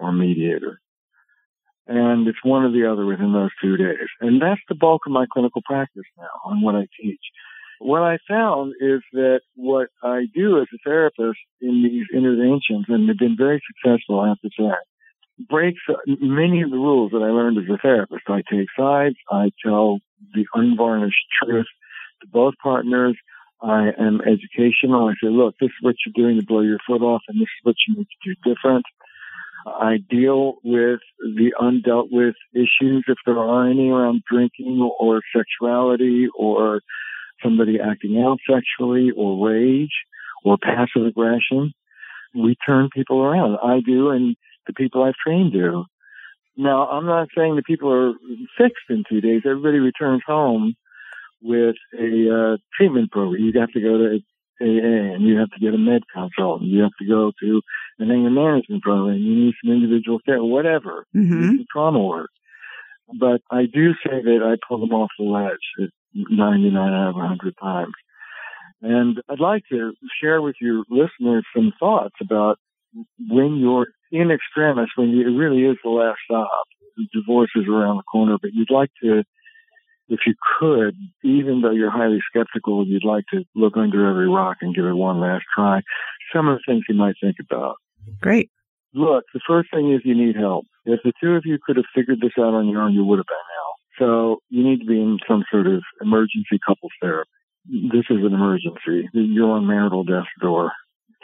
or 0.00 0.08
a 0.08 0.12
mediator. 0.12 0.80
And 1.86 2.26
it's 2.26 2.42
one 2.42 2.64
or 2.64 2.72
the 2.72 2.90
other 2.90 3.06
within 3.06 3.32
those 3.32 3.50
two 3.62 3.76
days. 3.76 4.08
And 4.20 4.42
that's 4.42 4.60
the 4.68 4.74
bulk 4.74 5.02
of 5.06 5.12
my 5.12 5.26
clinical 5.32 5.62
practice 5.64 6.04
now 6.18 6.28
on 6.44 6.62
what 6.62 6.74
I 6.74 6.86
teach. 7.00 7.20
What 7.78 8.02
I 8.02 8.18
found 8.28 8.74
is 8.80 9.00
that 9.12 9.40
what 9.54 9.88
I 10.02 10.26
do 10.34 10.60
as 10.60 10.66
a 10.74 10.78
therapist 10.84 11.38
in 11.60 11.82
these 11.82 12.06
interventions, 12.12 12.84
and 12.88 13.08
they've 13.08 13.18
been 13.18 13.36
very 13.38 13.62
successful, 13.66 14.20
I 14.20 14.28
have 14.28 14.40
to 14.40 14.50
say, 14.58 14.70
breaks 15.48 15.80
many 16.06 16.62
of 16.62 16.70
the 16.70 16.76
rules 16.76 17.12
that 17.12 17.22
I 17.22 17.30
learned 17.30 17.58
as 17.58 17.72
a 17.72 17.78
therapist. 17.78 18.22
I 18.28 18.42
take 18.50 18.68
sides. 18.78 19.16
I 19.30 19.50
tell 19.64 20.00
the 20.34 20.46
unvarnished 20.54 21.26
truth 21.42 21.66
to 22.22 22.28
both 22.28 22.54
partners. 22.62 23.16
I 23.62 23.92
am 23.98 24.20
educational. 24.22 25.08
I 25.08 25.12
say, 25.22 25.28
look, 25.28 25.54
this 25.60 25.68
is 25.68 25.82
what 25.82 25.96
you're 26.04 26.14
doing 26.14 26.40
to 26.40 26.46
blow 26.46 26.60
your 26.60 26.78
foot 26.86 27.02
off, 27.02 27.22
and 27.28 27.38
this 27.38 27.48
is 27.48 27.64
what 27.64 27.76
you 27.86 27.96
need 27.96 28.06
to 28.06 28.34
do 28.34 28.54
different. 28.54 28.84
I 29.66 29.98
deal 30.08 30.54
with 30.64 31.00
the 31.18 31.52
undealt 31.60 32.08
with 32.10 32.34
issues, 32.54 33.04
if 33.06 33.18
there 33.26 33.38
are 33.38 33.68
any, 33.68 33.90
around 33.90 34.22
drinking 34.30 34.80
or 34.98 35.20
sexuality 35.36 36.28
or 36.34 36.80
somebody 37.42 37.78
acting 37.80 38.22
out 38.22 38.38
sexually 38.48 39.10
or 39.14 39.46
rage 39.46 39.92
or 40.44 40.56
passive 40.56 41.04
aggression. 41.06 41.72
We 42.34 42.56
turn 42.66 42.88
people 42.94 43.22
around. 43.22 43.58
I 43.62 43.80
do, 43.80 44.10
and 44.10 44.36
the 44.70 44.84
people 44.84 45.02
I've 45.02 45.14
trained 45.14 45.52
do. 45.52 45.84
Now, 46.56 46.88
I'm 46.88 47.06
not 47.06 47.28
saying 47.36 47.56
the 47.56 47.62
people 47.62 47.92
are 47.92 48.12
fixed 48.58 48.88
in 48.88 49.04
two 49.08 49.20
days. 49.20 49.42
Everybody 49.44 49.78
returns 49.78 50.22
home 50.26 50.74
with 51.42 51.76
a 51.98 52.54
uh, 52.54 52.56
treatment 52.76 53.10
program. 53.10 53.42
You 53.42 53.58
have 53.60 53.70
to 53.72 53.80
go 53.80 53.96
to 53.98 54.20
AA 54.60 55.14
and 55.14 55.22
you 55.22 55.38
have 55.38 55.50
to 55.50 55.60
get 55.60 55.74
a 55.74 55.78
med 55.78 56.02
consult. 56.12 56.62
You 56.62 56.82
have 56.82 56.96
to 57.00 57.06
go 57.06 57.32
to 57.42 57.62
an 57.98 58.10
anger 58.10 58.30
management 58.30 58.82
program. 58.82 59.16
You 59.16 59.46
need 59.46 59.54
some 59.62 59.72
individual 59.72 60.18
care, 60.20 60.42
whatever. 60.42 61.06
Mm-hmm. 61.16 61.62
trauma 61.72 62.02
work. 62.02 62.30
But 63.18 63.40
I 63.50 63.62
do 63.62 63.92
say 64.04 64.22
that 64.22 64.40
I 64.44 64.56
pull 64.68 64.80
them 64.80 64.92
off 64.92 65.10
the 65.18 65.24
ledge 65.24 65.88
99 66.14 66.76
out 66.76 67.08
of 67.08 67.14
100 67.16 67.54
times. 67.60 67.94
And 68.82 69.20
I'd 69.28 69.40
like 69.40 69.62
to 69.70 69.92
share 70.22 70.40
with 70.40 70.56
your 70.60 70.84
listeners 70.88 71.44
some 71.54 71.72
thoughts 71.78 72.14
about 72.20 72.58
when 73.28 73.56
you're 73.56 73.88
in 74.10 74.30
extremis, 74.30 74.90
when 74.96 75.10
you, 75.10 75.28
it 75.28 75.36
really 75.38 75.62
is 75.62 75.76
the 75.82 75.90
last 75.90 76.18
stop, 76.24 76.48
divorce 77.12 77.50
is 77.56 77.64
around 77.68 77.96
the 77.96 78.02
corner, 78.02 78.36
but 78.40 78.50
you'd 78.52 78.70
like 78.70 78.90
to, 79.02 79.22
if 80.08 80.20
you 80.26 80.34
could, 80.58 80.96
even 81.24 81.60
though 81.62 81.70
you're 81.70 81.90
highly 81.90 82.18
skeptical, 82.28 82.86
you'd 82.86 83.04
like 83.04 83.24
to 83.32 83.44
look 83.54 83.76
under 83.76 84.08
every 84.08 84.28
rock 84.28 84.58
and 84.60 84.74
give 84.74 84.84
it 84.84 84.92
one 84.94 85.20
last 85.20 85.44
try. 85.54 85.80
Some 86.34 86.48
of 86.48 86.58
the 86.58 86.62
things 86.66 86.84
you 86.88 86.94
might 86.94 87.14
think 87.22 87.36
about. 87.40 87.76
Great. 88.20 88.50
Look, 88.92 89.24
the 89.32 89.40
first 89.46 89.70
thing 89.72 89.92
is 89.92 90.00
you 90.04 90.16
need 90.16 90.36
help. 90.36 90.66
If 90.84 91.00
the 91.04 91.12
two 91.22 91.34
of 91.34 91.42
you 91.44 91.58
could 91.64 91.76
have 91.76 91.84
figured 91.94 92.20
this 92.20 92.32
out 92.38 92.54
on 92.54 92.68
your 92.68 92.82
own, 92.82 92.92
you 92.92 93.04
would 93.04 93.18
have 93.18 93.26
been 93.26 93.36
now. 93.36 93.70
So 93.98 94.38
you 94.48 94.64
need 94.64 94.80
to 94.80 94.86
be 94.86 95.00
in 95.00 95.18
some 95.28 95.44
sort 95.50 95.66
of 95.66 95.82
emergency 96.00 96.58
couples 96.66 96.92
therapy. 97.00 97.30
this 97.66 98.06
is 98.10 98.24
an 98.24 98.34
emergency. 98.34 99.08
You're 99.12 99.52
on 99.52 99.66
marital 99.66 100.04
death 100.04 100.26
door. 100.40 100.72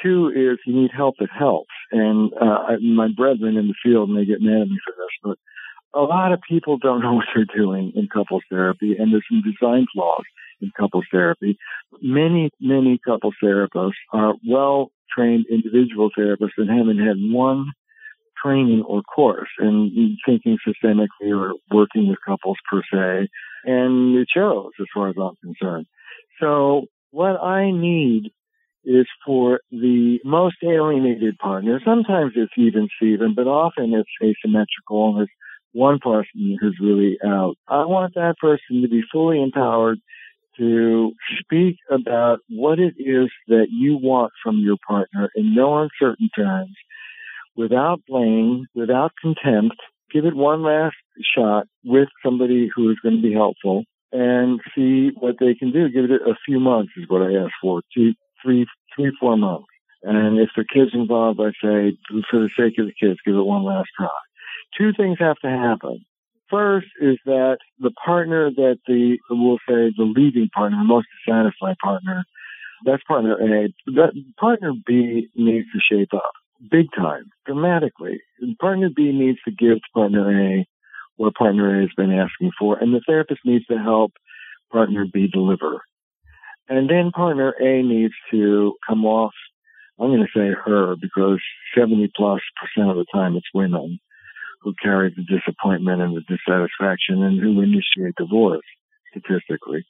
Two 0.03 0.29
is 0.29 0.59
you 0.67 0.81
need 0.81 0.91
help 0.95 1.17
that 1.19 1.31
helps. 1.37 1.73
And 1.93 2.33
uh, 2.35 2.77
my 2.83 3.09
brethren 3.17 3.57
in 3.57 3.69
the 3.69 3.75
field 3.83 4.11
may 4.11 4.25
get 4.25 4.41
mad 4.41 4.63
at 4.63 4.69
me 4.69 4.79
for 4.85 4.95
this, 4.97 5.15
but 5.23 5.39
a 5.99 6.03
lot 6.03 6.33
of 6.33 6.41
people 6.49 6.79
don't 6.79 7.01
know 7.03 7.15
what 7.15 7.27
they're 7.35 7.47
doing 7.57 7.93
in 7.95 8.09
couples 8.13 8.43
therapy, 8.51 8.97
and 8.99 9.13
there's 9.13 9.27
some 9.31 9.43
design 9.43 9.87
flaws 9.93 10.25
in 10.61 10.71
couples 10.79 11.05
therapy. 11.11 11.59
Many, 12.03 12.51
many 12.61 12.99
couples 13.05 13.35
therapists 13.43 13.93
are 14.13 14.35
well 14.49 14.91
trained 15.17 15.47
individual 15.51 16.11
therapists 16.19 16.59
and 16.59 16.71
haven't 16.71 16.99
had 16.99 17.17
one 17.19 17.67
training 18.43 18.83
or 18.87 19.03
course 19.03 19.49
in 19.59 20.17
thinking 20.27 20.59
systemically 20.67 21.35
or 21.35 21.55
working 21.71 22.09
with 22.09 22.19
couples 22.27 22.57
per 22.71 22.83
se. 22.93 23.29
And 23.65 24.17
it 24.17 24.29
shows 24.35 24.71
as 24.81 24.87
far 24.95 25.09
as 25.09 25.17
I'm 25.21 25.35
concerned. 25.43 25.87
So 26.41 26.87
what 27.11 27.41
I 27.43 27.71
need 27.71 28.31
is 28.87 29.07
for 29.27 29.61
the 29.71 30.19
most 30.25 30.57
alienated 30.63 31.37
partner. 31.39 31.81
Sometimes 31.85 32.33
it's 32.37 32.53
even 32.57 32.89
Steven, 32.97 33.35
but 33.35 33.47
often 33.47 33.93
it's 33.93 34.09
asymmetrical 34.23 35.09
and 35.09 35.19
there's 35.19 35.29
one 35.73 35.99
person 35.99 36.57
who's 36.61 36.79
really 36.81 37.19
out. 37.25 37.57
I 37.69 37.85
want 37.85 38.15
that 38.15 38.37
person 38.41 38.81
to 38.83 38.89
be 38.89 39.03
fully 39.13 39.43
empowered 39.43 39.99
to 40.59 41.13
speak 41.41 41.77
about 41.91 42.39
what 42.49 42.79
it 42.79 42.95
is 42.99 43.29
that 43.49 43.67
you 43.71 43.99
want 44.01 44.33
from 44.43 44.59
your 44.61 44.77
partner 44.87 45.29
in 45.35 45.55
no 45.55 45.79
uncertain 45.79 46.31
terms, 46.35 46.75
without 47.57 48.01
blame, 48.09 48.67
without 48.75 49.13
contempt. 49.21 49.77
Give 50.13 50.25
it 50.25 50.35
one 50.35 50.63
last 50.63 50.97
shot 51.37 51.67
with 51.85 52.09
somebody 52.25 52.71
who 52.75 52.91
is 52.91 52.97
going 53.03 53.17
to 53.17 53.23
be 53.23 53.35
helpful 53.35 53.85
and 54.13 54.61
see 54.75 55.11
what 55.19 55.37
they 55.41 55.55
can 55.55 55.73
do. 55.73 55.89
Give 55.89 56.05
it 56.05 56.23
a 56.23 56.37
few 56.47 56.61
months 56.61 56.93
is 56.97 57.05
what 57.09 57.23
I 57.23 57.35
ask 57.35 57.53
for. 57.61 57.83
Two, 57.95 58.13
three, 58.43 58.67
three, 58.95 59.13
four 59.21 59.37
months. 59.37 59.67
And 60.03 60.39
if 60.39 60.51
the 60.57 60.65
kid's 60.73 60.95
involved, 60.95 61.41
I 61.41 61.51
say, 61.63 61.97
for 62.31 62.41
the 62.41 62.51
sake 62.57 62.79
of 62.79 62.87
the 62.87 62.95
kids, 62.99 63.19
give 63.25 63.35
it 63.35 63.43
one 63.43 63.65
last 63.65 63.89
try. 63.99 64.09
Two 64.79 64.93
things 64.97 65.19
have 65.19 65.37
to 65.43 65.49
happen. 65.49 66.05
First 66.51 66.87
is 67.01 67.19
that 67.25 67.59
the 67.81 67.91
partner 67.91 68.51
that 68.51 68.79
the, 68.87 69.19
we'll 69.31 69.59
say 69.69 69.93
the 69.97 70.05
leading 70.05 70.49
partner, 70.55 70.79
the 70.79 70.85
most 70.85 71.09
satisfied 71.29 71.77
partner, 71.83 72.25
that's 72.85 73.03
partner 73.05 73.35
A. 73.35 73.73
That 73.87 74.13
partner 74.39 74.73
B 74.87 75.29
needs 75.35 75.67
to 75.73 75.81
shape 75.91 76.15
up 76.15 76.33
big 76.71 76.87
time, 76.97 77.25
dramatically. 77.45 78.21
Partner 78.61 78.91
B 78.95 79.13
needs 79.13 79.39
to 79.45 79.51
give 79.51 79.79
to 79.79 79.93
partner 79.95 80.31
A 80.31 80.67
what 81.17 81.35
partner 81.35 81.79
A 81.79 81.81
has 81.81 81.91
been 81.97 82.13
asking 82.13 82.53
for, 82.59 82.79
and 82.79 82.95
the 82.95 83.01
therapist 83.07 83.41
needs 83.45 83.65
to 83.67 83.79
help 83.79 84.13
partner 84.71 85.07
B 85.11 85.29
deliver. 85.33 85.83
And 86.69 86.91
then 86.91 87.13
partner 87.13 87.55
A 87.61 87.83
needs 87.83 88.15
to 88.31 88.75
come 88.87 89.05
off, 89.05 89.33
I'm 90.01 90.09
going 90.09 90.27
to 90.27 90.39
say 90.39 90.55
her 90.65 90.97
because 91.01 91.41
70 91.77 92.11
plus 92.17 92.41
percent 92.61 92.91
of 92.91 92.97
the 92.97 93.07
time 93.13 93.37
it's 93.37 93.47
women 93.55 93.99
who 94.63 94.75
carry 94.83 95.15
the 95.15 95.23
disappointment 95.23 96.03
and 96.03 96.17
the 96.17 96.23
dissatisfaction 96.23 97.23
and 97.23 97.41
who 97.41 97.63
initiate 97.63 98.17
divorce 98.17 98.65
statistically. 99.11 99.87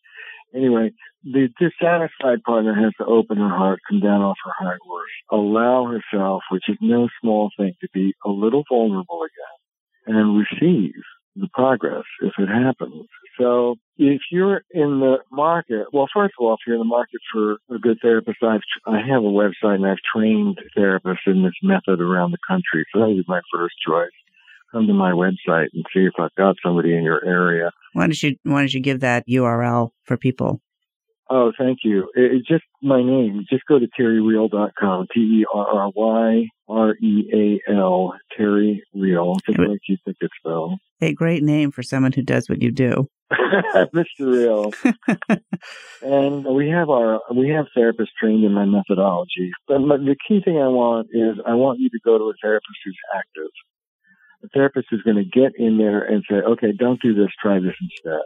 Anyway, 0.54 0.92
the 1.24 1.48
dissatisfied 1.58 2.42
partner 2.44 2.74
has 2.74 2.92
to 2.98 3.04
open 3.04 3.38
her 3.38 3.48
heart, 3.48 3.80
come 3.88 4.00
down 4.00 4.22
off 4.22 4.36
her 4.44 4.52
high 4.56 4.76
horse, 4.86 5.10
allow 5.30 5.86
herself, 5.86 6.42
which 6.50 6.68
is 6.68 6.76
no 6.80 7.08
small 7.20 7.50
thing, 7.56 7.72
to 7.80 7.88
be 7.92 8.14
a 8.24 8.28
little 8.28 8.64
vulnerable 8.70 9.22
again 9.22 10.16
and 10.16 10.38
receive 10.38 10.92
the 11.36 11.48
progress 11.52 12.04
if 12.22 12.32
it 12.38 12.48
happens. 12.48 13.06
So 13.38 13.76
if 13.98 14.20
you're 14.30 14.62
in 14.70 15.00
the 15.00 15.16
market, 15.30 15.86
well, 15.92 16.06
first 16.12 16.34
of 16.38 16.44
all, 16.44 16.54
if 16.54 16.60
you're 16.66 16.76
in 16.76 16.80
the 16.80 16.84
market 16.84 17.20
for 17.32 17.58
a 17.74 17.78
good 17.78 17.98
therapist, 18.00 18.38
I've, 18.42 18.60
I 18.86 18.98
have 18.98 19.22
a 19.22 19.26
website 19.26 19.76
and 19.76 19.86
I've 19.86 19.98
trained 20.14 20.58
therapists 20.76 21.26
in 21.26 21.42
this 21.42 21.52
method 21.62 22.00
around 22.00 22.32
the 22.32 22.38
country. 22.46 22.84
So 22.92 23.00
that 23.00 23.24
my 23.28 23.40
first 23.52 23.74
choice. 23.86 24.10
Come 24.72 24.88
to 24.88 24.92
my 24.92 25.12
website 25.12 25.68
and 25.72 25.84
see 25.94 26.00
if 26.00 26.14
I've 26.18 26.34
got 26.36 26.56
somebody 26.62 26.94
in 26.94 27.04
your 27.04 27.24
area. 27.24 27.70
Why 27.92 28.08
don't 28.08 28.22
you, 28.22 28.36
why 28.42 28.60
don't 28.60 28.74
you 28.74 28.80
give 28.80 29.00
that 29.00 29.24
URL 29.28 29.90
for 30.02 30.16
people? 30.16 30.60
Oh, 31.28 31.52
thank 31.58 31.78
you. 31.82 32.08
It, 32.14 32.32
it's 32.32 32.46
just 32.46 32.62
my 32.82 33.02
name. 33.02 33.44
Just 33.50 33.64
go 33.66 33.80
to 33.80 33.88
terryreal.com. 33.98 35.06
T-E-R-R-Y-R-E-A-L. 35.12 36.52
Terry 38.36 38.84
Real. 38.94 39.34
Just 39.46 39.58
like 39.58 39.80
you 39.88 39.96
think 40.04 40.16
it's 40.20 40.34
spelled. 40.38 40.78
A 41.00 41.12
great 41.12 41.42
name 41.42 41.72
for 41.72 41.82
someone 41.82 42.12
who 42.12 42.22
does 42.22 42.48
what 42.48 42.62
you 42.62 42.70
do. 42.70 43.08
Mr. 43.32 44.04
Real. 44.20 44.72
and 46.02 46.44
we 46.44 46.68
have 46.70 46.90
our, 46.90 47.20
we 47.34 47.48
have 47.48 47.66
therapists 47.76 48.14
trained 48.20 48.44
in 48.44 48.52
my 48.52 48.64
methodology. 48.64 49.50
But 49.66 49.80
the 49.80 50.14
key 50.28 50.40
thing 50.44 50.58
I 50.58 50.68
want 50.68 51.08
is 51.12 51.38
I 51.44 51.54
want 51.54 51.80
you 51.80 51.90
to 51.90 51.98
go 52.04 52.18
to 52.18 52.24
a 52.24 52.34
therapist 52.40 52.78
who's 52.84 52.96
active. 53.16 53.50
A 54.44 54.48
therapist 54.48 54.88
is 54.92 55.02
going 55.02 55.16
to 55.16 55.24
get 55.24 55.52
in 55.58 55.76
there 55.78 56.02
and 56.04 56.22
say, 56.30 56.36
okay, 56.36 56.70
don't 56.78 57.00
do 57.02 57.14
this, 57.14 57.30
try 57.42 57.58
this 57.58 57.74
instead. 57.80 58.22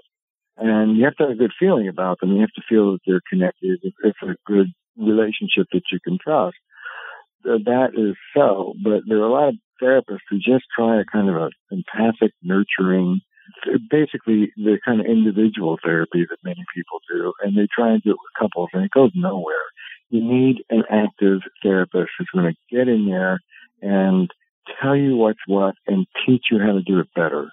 And 0.61 0.97
you 0.97 1.05
have 1.05 1.17
to 1.17 1.23
have 1.25 1.33
a 1.33 1.37
good 1.37 1.53
feeling 1.59 1.89
about 1.89 2.21
them. 2.21 2.33
You 2.33 2.43
have 2.43 2.53
to 2.53 2.63
feel 2.69 2.93
that 2.93 3.01
they're 3.07 3.23
connected. 3.29 3.81
It's 3.83 4.23
a 4.23 4.37
good 4.47 4.67
relationship 4.97 5.67
that 5.73 5.83
you 5.91 5.99
can 6.05 6.19
trust. 6.23 6.57
That 7.45 7.93
is 7.97 8.17
so, 8.37 8.75
but 8.85 9.01
there 9.07 9.19
are 9.19 9.27
a 9.27 9.33
lot 9.33 9.49
of 9.49 9.55
therapists 9.83 10.29
who 10.29 10.37
just 10.37 10.65
try 10.77 11.01
a 11.01 11.05
kind 11.11 11.31
of 11.31 11.37
a 11.37 11.51
empathic, 11.71 12.33
nurturing, 12.43 13.23
basically 13.91 14.53
the 14.57 14.79
kind 14.85 15.01
of 15.01 15.07
individual 15.07 15.79
therapy 15.83 16.27
that 16.29 16.45
many 16.45 16.63
people 16.75 17.01
do, 17.11 17.33
and 17.43 17.57
they 17.57 17.67
try 17.75 17.93
and 17.93 18.03
do 18.03 18.11
it 18.11 18.19
with 18.21 18.39
couples, 18.39 18.69
and 18.75 18.85
it 18.85 18.91
goes 18.91 19.11
nowhere. 19.15 19.55
You 20.11 20.23
need 20.23 20.65
an 20.69 20.83
active 20.91 21.41
therapist 21.63 22.11
who's 22.19 22.29
going 22.35 22.53
to 22.53 22.77
get 22.77 22.89
in 22.89 23.07
there 23.07 23.41
and 23.81 24.31
tell 24.81 24.95
you 24.95 25.17
what's 25.17 25.41
what 25.47 25.75
and 25.87 26.07
teach 26.27 26.47
you 26.51 26.59
how 26.59 26.73
to 26.73 26.83
do 26.83 26.99
it 26.99 27.09
better. 27.15 27.51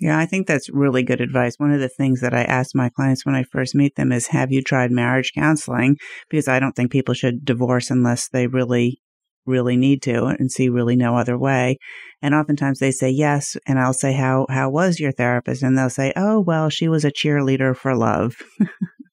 Yeah, 0.00 0.18
I 0.18 0.26
think 0.26 0.46
that's 0.46 0.68
really 0.70 1.02
good 1.02 1.20
advice. 1.20 1.54
One 1.58 1.72
of 1.72 1.80
the 1.80 1.88
things 1.88 2.20
that 2.20 2.34
I 2.34 2.42
ask 2.42 2.74
my 2.74 2.88
clients 2.88 3.24
when 3.24 3.34
I 3.34 3.44
first 3.44 3.74
meet 3.74 3.94
them 3.94 4.10
is, 4.10 4.28
have 4.28 4.50
you 4.50 4.62
tried 4.62 4.90
marriage 4.90 5.32
counseling? 5.34 5.96
Because 6.28 6.48
I 6.48 6.58
don't 6.58 6.74
think 6.74 6.90
people 6.90 7.14
should 7.14 7.44
divorce 7.44 7.90
unless 7.90 8.28
they 8.28 8.46
really, 8.46 9.00
really 9.46 9.76
need 9.76 10.02
to 10.02 10.26
and 10.26 10.50
see 10.50 10.68
really 10.68 10.96
no 10.96 11.16
other 11.16 11.38
way. 11.38 11.78
And 12.20 12.34
oftentimes 12.34 12.78
they 12.78 12.90
say 12.90 13.10
yes. 13.10 13.56
And 13.66 13.78
I'll 13.78 13.92
say, 13.92 14.12
how, 14.12 14.46
how 14.48 14.70
was 14.70 14.98
your 14.98 15.12
therapist? 15.12 15.62
And 15.62 15.76
they'll 15.76 15.90
say, 15.90 16.12
oh, 16.16 16.40
well, 16.40 16.68
she 16.68 16.88
was 16.88 17.04
a 17.04 17.12
cheerleader 17.12 17.76
for 17.76 17.94
love. 17.94 18.36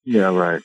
yeah, 0.06 0.34
right. 0.34 0.62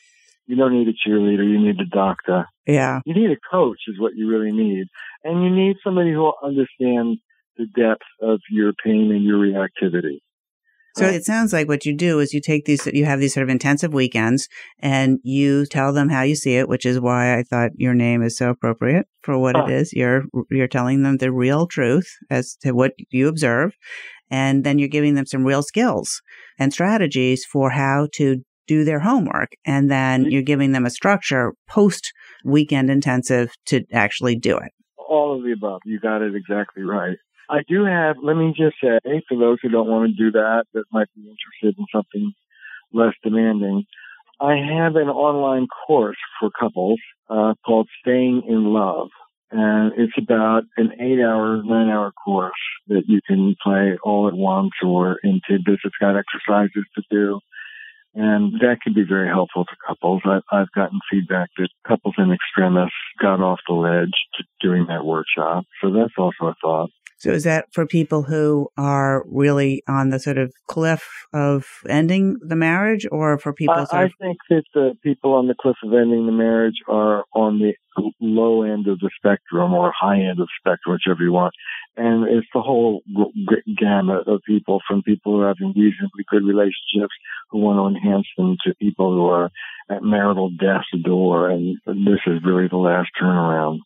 You 0.46 0.56
don't 0.56 0.72
need 0.72 0.88
a 0.88 1.08
cheerleader. 1.08 1.44
You 1.44 1.58
need 1.58 1.80
a 1.80 1.86
doctor. 1.86 2.46
Yeah. 2.66 3.00
You 3.04 3.14
need 3.14 3.30
a 3.30 3.40
coach 3.50 3.78
is 3.88 3.98
what 3.98 4.12
you 4.14 4.28
really 4.28 4.52
need. 4.52 4.86
And 5.22 5.42
you 5.42 5.50
need 5.50 5.76
somebody 5.82 6.12
who 6.12 6.18
will 6.18 6.36
understand 6.42 7.18
the 7.56 7.66
depth 7.66 8.02
of 8.20 8.40
your 8.50 8.72
pain 8.84 9.10
and 9.12 9.24
your 9.24 9.38
reactivity. 9.38 10.20
So 10.96 11.06
it 11.06 11.24
sounds 11.24 11.52
like 11.52 11.66
what 11.66 11.84
you 11.84 11.92
do 11.92 12.20
is 12.20 12.32
you 12.32 12.40
take 12.40 12.66
these, 12.66 12.86
you 12.86 13.04
have 13.04 13.18
these 13.18 13.34
sort 13.34 13.42
of 13.42 13.48
intensive 13.48 13.92
weekends 13.92 14.48
and 14.78 15.18
you 15.24 15.66
tell 15.66 15.92
them 15.92 16.08
how 16.08 16.22
you 16.22 16.36
see 16.36 16.56
it, 16.56 16.68
which 16.68 16.86
is 16.86 17.00
why 17.00 17.36
I 17.36 17.42
thought 17.42 17.72
your 17.74 17.94
name 17.94 18.22
is 18.22 18.38
so 18.38 18.50
appropriate 18.50 19.06
for 19.22 19.36
what 19.36 19.56
it 19.56 19.64
oh. 19.66 19.70
is. 19.70 19.92
You're, 19.92 20.22
you're 20.50 20.68
telling 20.68 21.02
them 21.02 21.16
the 21.16 21.32
real 21.32 21.66
truth 21.66 22.06
as 22.30 22.56
to 22.62 22.70
what 22.70 22.92
you 23.10 23.26
observe. 23.26 23.72
And 24.30 24.62
then 24.62 24.78
you're 24.78 24.88
giving 24.88 25.16
them 25.16 25.26
some 25.26 25.44
real 25.44 25.64
skills 25.64 26.22
and 26.60 26.72
strategies 26.72 27.44
for 27.44 27.70
how 27.70 28.06
to 28.14 28.44
do 28.68 28.84
their 28.84 29.00
homework. 29.00 29.50
And 29.66 29.90
then 29.90 30.30
you're 30.30 30.42
giving 30.42 30.70
them 30.70 30.86
a 30.86 30.90
structure 30.90 31.54
post 31.68 32.12
weekend 32.44 32.88
intensive 32.88 33.50
to 33.66 33.82
actually 33.92 34.36
do 34.36 34.56
it. 34.58 34.70
All 34.96 35.36
of 35.36 35.42
the 35.42 35.52
above. 35.52 35.80
You 35.84 35.98
got 35.98 36.22
it 36.22 36.36
exactly 36.36 36.84
right. 36.84 37.16
I 37.48 37.62
do 37.68 37.84
have, 37.84 38.16
let 38.22 38.36
me 38.36 38.54
just 38.56 38.76
say, 38.82 39.22
for 39.28 39.38
those 39.38 39.58
who 39.62 39.68
don't 39.68 39.88
want 39.88 40.10
to 40.10 40.16
do 40.16 40.30
that, 40.32 40.64
that 40.72 40.84
might 40.92 41.08
be 41.14 41.22
interested 41.22 41.78
in 41.78 41.86
something 41.92 42.32
less 42.92 43.14
demanding, 43.22 43.84
I 44.40 44.56
have 44.56 44.96
an 44.96 45.08
online 45.08 45.66
course 45.86 46.16
for 46.40 46.50
couples 46.50 46.98
uh, 47.28 47.54
called 47.64 47.88
Staying 48.00 48.42
in 48.48 48.72
Love. 48.72 49.08
And 49.50 49.92
it's 49.96 50.18
about 50.18 50.64
an 50.76 50.92
eight 51.00 51.20
hour, 51.22 51.62
nine 51.62 51.88
hour 51.88 52.12
course 52.12 52.52
that 52.88 53.02
you 53.06 53.20
can 53.26 53.54
play 53.62 53.96
all 54.02 54.26
at 54.26 54.34
once 54.34 54.72
or 54.82 55.18
in 55.22 55.40
tidbits. 55.48 55.82
It's 55.84 55.94
got 56.00 56.16
exercises 56.16 56.84
to 56.96 57.02
do. 57.10 57.40
And 58.16 58.54
that 58.60 58.78
can 58.82 58.94
be 58.94 59.04
very 59.08 59.28
helpful 59.28 59.64
to 59.64 59.76
couples. 59.86 60.22
I, 60.24 60.40
I've 60.50 60.70
gotten 60.74 60.98
feedback 61.10 61.50
that 61.58 61.68
couples 61.86 62.14
in 62.18 62.32
extremis 62.32 62.90
got 63.20 63.40
off 63.40 63.60
the 63.68 63.74
ledge 63.74 64.12
doing 64.60 64.86
that 64.88 65.04
workshop. 65.04 65.64
So 65.82 65.92
that's 65.92 66.14
also 66.16 66.46
a 66.46 66.54
thought. 66.62 66.90
So 67.18 67.30
is 67.30 67.44
that 67.44 67.66
for 67.72 67.86
people 67.86 68.22
who 68.22 68.68
are 68.76 69.24
really 69.26 69.82
on 69.88 70.10
the 70.10 70.18
sort 70.18 70.38
of 70.38 70.52
cliff 70.68 71.08
of 71.32 71.66
ending 71.88 72.36
the 72.40 72.56
marriage 72.56 73.06
or 73.10 73.38
for 73.38 73.52
people? 73.52 73.86
I, 73.90 74.04
I 74.04 74.10
think 74.20 74.38
that 74.50 74.64
the 74.74 74.96
people 75.02 75.32
on 75.32 75.48
the 75.48 75.54
cliff 75.58 75.76
of 75.82 75.92
ending 75.92 76.26
the 76.26 76.32
marriage 76.32 76.76
are 76.88 77.24
on 77.32 77.58
the 77.58 77.74
low 78.20 78.62
end 78.62 78.88
of 78.88 78.98
the 78.98 79.10
spectrum 79.16 79.72
or 79.72 79.92
high 79.98 80.18
end 80.18 80.40
of 80.40 80.48
the 80.48 80.58
spectrum, 80.58 80.94
whichever 80.94 81.22
you 81.22 81.32
want. 81.32 81.54
And 81.96 82.24
it's 82.28 82.46
the 82.52 82.60
whole 82.60 83.02
g- 83.06 83.76
gamut 83.76 84.26
of 84.26 84.40
people 84.46 84.80
from 84.86 85.02
people 85.02 85.32
who 85.32 85.40
are 85.42 85.48
having 85.48 85.72
reasonably 85.76 86.24
good 86.28 86.44
relationships 86.44 87.14
who 87.50 87.58
want 87.58 87.78
to 87.78 87.96
enhance 87.96 88.26
them 88.36 88.56
to 88.66 88.74
people 88.74 89.12
who 89.12 89.26
are 89.26 89.50
at 89.90 90.02
marital 90.02 90.50
death's 90.50 91.04
door. 91.04 91.50
And 91.50 91.76
this 91.86 92.20
is 92.26 92.40
really 92.44 92.68
the 92.68 92.76
last 92.76 93.10
turnaround. 93.20 93.78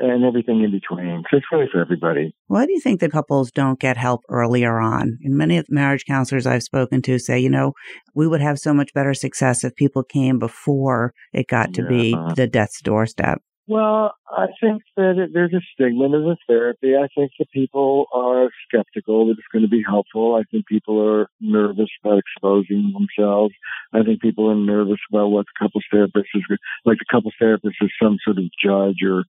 And 0.00 0.24
everything 0.24 0.62
in 0.62 0.70
between. 0.70 1.24
So 1.30 1.36
it's 1.36 1.46
really 1.52 1.66
for 1.70 1.80
everybody. 1.80 2.34
Why 2.46 2.66
do 2.66 2.72
you 2.72 2.80
think 2.80 3.00
the 3.00 3.10
couples 3.10 3.50
don't 3.50 3.80
get 3.80 3.96
help 3.96 4.22
earlier 4.28 4.78
on? 4.78 5.18
And 5.22 5.36
many 5.36 5.56
of 5.58 5.66
the 5.66 5.74
marriage 5.74 6.04
counselors 6.06 6.46
I've 6.46 6.62
spoken 6.62 7.02
to 7.02 7.18
say, 7.18 7.38
you 7.38 7.50
know, 7.50 7.72
we 8.14 8.28
would 8.28 8.40
have 8.40 8.58
so 8.58 8.72
much 8.72 8.94
better 8.94 9.14
success 9.14 9.64
if 9.64 9.74
people 9.74 10.02
came 10.02 10.38
before 10.38 11.12
it 11.32 11.48
got 11.48 11.74
to 11.74 11.82
yeah. 11.82 11.88
be 11.88 12.16
the 12.36 12.46
death's 12.46 12.80
doorstep. 12.80 13.42
Well, 13.66 14.12
I 14.28 14.46
think 14.60 14.82
that 14.96 15.16
it, 15.16 15.30
there's 15.32 15.54
a 15.54 15.60
stigma 15.72 16.08
to 16.08 16.18
the 16.18 16.36
therapy. 16.46 16.96
I 16.96 17.08
think 17.16 17.32
that 17.38 17.50
people 17.50 18.04
are 18.12 18.50
skeptical 18.68 19.26
that 19.26 19.36
it's 19.38 19.48
going 19.50 19.62
to 19.62 19.70
be 19.70 19.82
helpful. 19.86 20.34
I 20.34 20.42
think 20.50 20.66
people 20.66 21.00
are 21.00 21.28
nervous 21.40 21.88
about 22.04 22.18
exposing 22.18 22.92
themselves. 22.92 23.54
I 23.94 24.02
think 24.02 24.20
people 24.20 24.50
are 24.50 24.54
nervous 24.54 25.00
about 25.10 25.28
what 25.28 25.46
the 25.46 25.64
couples 25.64 25.84
therapist 25.90 26.28
is, 26.34 26.42
like 26.84 26.98
the 26.98 27.06
couples 27.10 27.32
therapist 27.38 27.76
is 27.80 27.90
some 28.02 28.18
sort 28.22 28.36
of 28.36 28.44
judge 28.62 29.00
or 29.02 29.24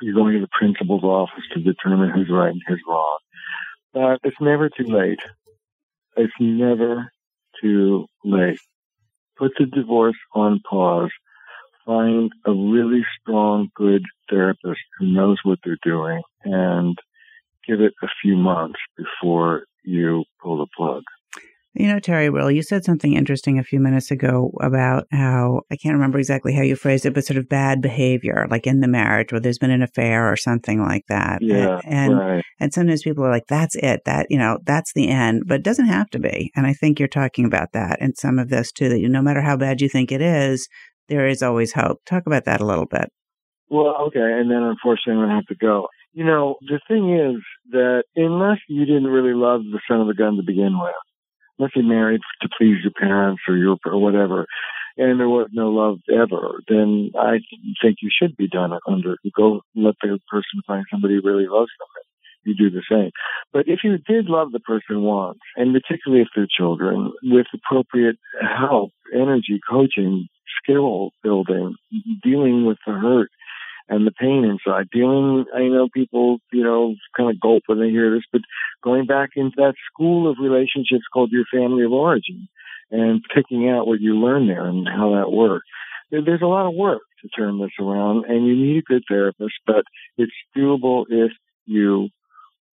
you're 0.00 0.14
going 0.14 0.34
to 0.34 0.40
the 0.40 0.48
principal's 0.58 1.04
office 1.04 1.44
to 1.54 1.60
determine 1.60 2.10
who's 2.10 2.30
right 2.30 2.50
and 2.50 2.62
who's 2.66 2.82
wrong. 2.88 3.18
But 3.92 4.20
it's 4.24 4.40
never 4.40 4.68
too 4.68 4.84
late. 4.84 5.20
It's 6.16 6.32
never 6.40 7.10
too 7.62 8.06
late. 8.24 8.58
Put 9.36 9.52
the 9.58 9.66
divorce 9.66 10.16
on 10.34 10.60
pause. 10.68 11.10
Find 11.84 12.32
a 12.44 12.52
really 12.52 13.04
strong, 13.20 13.68
good 13.74 14.02
therapist 14.28 14.80
who 14.98 15.06
knows 15.06 15.38
what 15.44 15.58
they're 15.64 15.78
doing 15.84 16.22
and 16.44 16.98
give 17.66 17.80
it 17.80 17.94
a 18.02 18.08
few 18.22 18.36
months 18.36 18.78
before 18.96 19.64
you 19.84 20.24
pull 20.42 20.58
the 20.58 20.66
plug. 20.76 21.02
You 21.78 21.88
know, 21.88 22.00
Terry 22.00 22.30
Will, 22.30 22.50
you 22.50 22.62
said 22.62 22.84
something 22.84 23.12
interesting 23.12 23.58
a 23.58 23.62
few 23.62 23.80
minutes 23.80 24.10
ago 24.10 24.50
about 24.62 25.04
how 25.12 25.60
I 25.70 25.76
can't 25.76 25.94
remember 25.94 26.18
exactly 26.18 26.54
how 26.54 26.62
you 26.62 26.74
phrased 26.74 27.04
it, 27.04 27.12
but 27.12 27.24
sort 27.24 27.36
of 27.36 27.50
bad 27.50 27.82
behavior, 27.82 28.46
like 28.50 28.66
in 28.66 28.80
the 28.80 28.88
marriage 28.88 29.30
where 29.30 29.40
there's 29.40 29.58
been 29.58 29.70
an 29.70 29.82
affair 29.82 30.30
or 30.30 30.36
something 30.36 30.80
like 30.80 31.04
that. 31.08 31.40
Yeah. 31.42 31.80
And 31.84 32.06
and, 32.06 32.18
right. 32.18 32.44
and 32.60 32.72
sometimes 32.72 33.02
people 33.02 33.24
are 33.24 33.30
like, 33.30 33.46
that's 33.48 33.74
it, 33.76 34.02
that, 34.04 34.26
you 34.30 34.38
know, 34.38 34.58
that's 34.64 34.92
the 34.94 35.08
end, 35.08 35.42
but 35.46 35.56
it 35.56 35.64
doesn't 35.64 35.86
have 35.86 36.08
to 36.10 36.18
be. 36.18 36.50
And 36.56 36.66
I 36.66 36.72
think 36.72 36.98
you're 36.98 37.08
talking 37.08 37.44
about 37.44 37.72
that 37.72 38.00
in 38.00 38.14
some 38.14 38.38
of 38.38 38.48
this 38.48 38.72
too, 38.72 38.88
that 38.88 39.00
you, 39.00 39.08
no 39.08 39.22
matter 39.22 39.42
how 39.42 39.56
bad 39.56 39.80
you 39.80 39.88
think 39.88 40.12
it 40.12 40.22
is, 40.22 40.68
there 41.08 41.26
is 41.26 41.42
always 41.42 41.72
hope. 41.72 41.98
Talk 42.06 42.24
about 42.26 42.44
that 42.44 42.60
a 42.60 42.66
little 42.66 42.86
bit. 42.86 43.08
Well, 43.68 43.96
okay. 44.06 44.20
And 44.20 44.50
then 44.50 44.62
unfortunately, 44.62 45.14
I'm 45.14 45.18
going 45.18 45.28
to 45.28 45.34
have 45.34 45.46
to 45.46 45.56
go. 45.56 45.88
You 46.12 46.24
know, 46.24 46.56
the 46.60 46.80
thing 46.88 47.12
is 47.14 47.42
that 47.72 48.04
unless 48.14 48.58
you 48.68 48.86
didn't 48.86 49.08
really 49.08 49.34
love 49.34 49.60
the 49.60 49.80
son 49.88 50.00
of 50.00 50.08
a 50.08 50.14
gun 50.14 50.36
to 50.36 50.42
begin 50.46 50.78
with, 50.80 50.94
you 51.58 51.82
married 51.82 52.20
to 52.42 52.48
please 52.58 52.76
your 52.82 52.92
parents 52.98 53.42
or 53.48 53.56
your 53.56 53.76
or 53.84 54.00
whatever, 54.00 54.46
and 54.96 55.20
there 55.20 55.28
was 55.28 55.48
no 55.52 55.68
love 55.68 55.98
ever, 56.10 56.60
then 56.68 57.12
I 57.18 57.38
think 57.82 57.98
you 58.00 58.10
should 58.10 58.36
be 58.36 58.48
done 58.48 58.72
under. 58.86 59.16
Go 59.36 59.60
let 59.74 59.94
the 60.02 60.18
person 60.30 60.62
find 60.66 60.84
somebody 60.90 61.14
who 61.14 61.28
really 61.28 61.46
loves 61.48 61.70
them. 61.78 61.88
You 62.44 62.54
do 62.54 62.70
the 62.70 62.82
same. 62.88 63.10
But 63.52 63.64
if 63.66 63.80
you 63.82 63.98
did 63.98 64.26
love 64.26 64.52
the 64.52 64.60
person 64.60 65.02
once, 65.02 65.40
and 65.56 65.74
particularly 65.74 66.22
if 66.22 66.28
they're 66.34 66.46
children, 66.48 67.12
with 67.24 67.46
appropriate 67.52 68.16
help, 68.40 68.92
energy, 69.12 69.60
coaching, 69.68 70.28
skill 70.62 71.10
building, 71.22 71.74
dealing 72.22 72.64
with 72.64 72.78
the 72.86 72.92
hurt, 72.92 73.30
and 73.96 74.06
the 74.06 74.12
pain 74.12 74.44
inside. 74.44 74.88
Dealing, 74.92 75.46
I 75.54 75.62
know 75.62 75.88
people, 75.92 76.38
you 76.52 76.62
know, 76.62 76.94
kind 77.16 77.30
of 77.30 77.40
gulp 77.40 77.62
when 77.66 77.80
they 77.80 77.90
hear 77.90 78.14
this, 78.14 78.24
but 78.30 78.42
going 78.84 79.06
back 79.06 79.30
into 79.36 79.56
that 79.56 79.74
school 79.90 80.30
of 80.30 80.36
relationships 80.40 81.04
called 81.12 81.32
your 81.32 81.44
family 81.52 81.84
of 81.84 81.92
origin 81.92 82.48
and 82.90 83.24
picking 83.34 83.68
out 83.68 83.86
what 83.86 84.00
you 84.00 84.16
learn 84.16 84.46
there 84.46 84.66
and 84.66 84.86
how 84.86 85.14
that 85.16 85.32
works. 85.32 85.66
There's 86.10 86.42
a 86.42 86.46
lot 86.46 86.68
of 86.68 86.74
work 86.74 87.02
to 87.22 87.28
turn 87.28 87.58
this 87.58 87.72
around 87.80 88.26
and 88.26 88.46
you 88.46 88.54
need 88.54 88.78
a 88.78 88.82
good 88.82 89.02
therapist, 89.08 89.54
but 89.66 89.84
it's 90.16 90.32
doable 90.56 91.04
if 91.08 91.32
you 91.64 92.10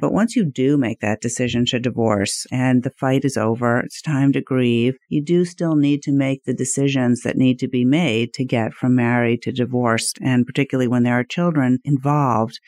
But 0.00 0.12
once 0.12 0.36
you 0.36 0.44
do 0.44 0.78
make 0.78 1.00
that 1.00 1.20
decision 1.20 1.66
to 1.66 1.80
divorce 1.80 2.46
and 2.52 2.82
the 2.82 2.90
fight 2.90 3.24
is 3.24 3.36
over, 3.36 3.80
it's 3.80 4.00
time 4.00 4.32
to 4.32 4.40
grieve, 4.40 4.96
you 5.08 5.22
do 5.22 5.44
still 5.44 5.74
need 5.74 6.02
to 6.02 6.12
make 6.12 6.44
the 6.44 6.54
decisions 6.54 7.22
that 7.22 7.36
need 7.36 7.58
to 7.58 7.68
be 7.68 7.84
made 7.84 8.32
to 8.34 8.44
get 8.44 8.72
from 8.72 8.94
married 8.94 9.42
to 9.42 9.52
divorced. 9.52 10.18
And 10.22 10.46
particularly 10.46 10.88
when 10.88 11.02
there 11.02 11.18
are 11.18 11.24
children 11.24 11.80
involved, 11.84 12.60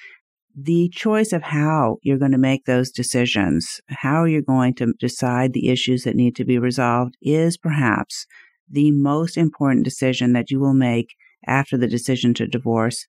the 0.57 0.89
choice 0.91 1.33
of 1.33 1.43
how 1.43 1.99
you're 2.03 2.19
going 2.19 2.33
to 2.33 2.39
make 2.39 2.65
those 2.65 2.91
decisions, 2.91 3.81
how 3.89 4.25
you're 4.25 4.43
going 4.43 4.75
to 4.75 4.93
decide 4.99 5.53
the 5.53 5.69
issues 5.69 6.05
that 6.05 6.17
need 6.17 6.37
to 6.37 6.45
be 6.45 6.59
resolved 6.59 7.17
is 7.23 7.57
perhaps 7.57 8.27
the 8.69 8.91
most 8.91 9.37
important 9.37 9.85
decision 9.85 10.33
that 10.33 10.51
you 10.51 10.61
will 10.61 10.75
make 10.75 11.15
after 11.47 11.77
the 11.77 11.89
decision 11.89 12.35
to 12.35 12.47
divorce 12.47 13.07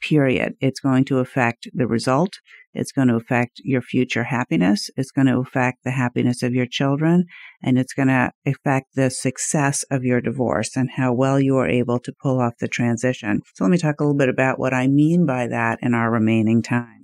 period. 0.00 0.54
It's 0.60 0.80
going 0.80 1.04
to 1.06 1.18
affect 1.18 1.68
the 1.72 1.86
result. 1.86 2.34
It's 2.74 2.92
going 2.92 3.08
to 3.08 3.16
affect 3.16 3.60
your 3.64 3.82
future 3.82 4.24
happiness. 4.24 4.90
It's 4.96 5.10
going 5.10 5.26
to 5.26 5.38
affect 5.38 5.84
the 5.84 5.90
happiness 5.90 6.42
of 6.42 6.54
your 6.54 6.66
children 6.66 7.26
and 7.62 7.78
it's 7.78 7.94
going 7.94 8.08
to 8.08 8.30
affect 8.46 8.94
the 8.94 9.10
success 9.10 9.84
of 9.90 10.04
your 10.04 10.20
divorce 10.20 10.76
and 10.76 10.90
how 10.96 11.12
well 11.12 11.40
you 11.40 11.56
are 11.56 11.68
able 11.68 11.98
to 12.00 12.12
pull 12.22 12.40
off 12.40 12.58
the 12.60 12.68
transition. 12.68 13.40
So 13.54 13.64
let 13.64 13.70
me 13.70 13.78
talk 13.78 14.00
a 14.00 14.04
little 14.04 14.16
bit 14.16 14.28
about 14.28 14.58
what 14.58 14.74
I 14.74 14.86
mean 14.86 15.26
by 15.26 15.46
that 15.48 15.78
in 15.82 15.94
our 15.94 16.10
remaining 16.10 16.62
time. 16.62 16.97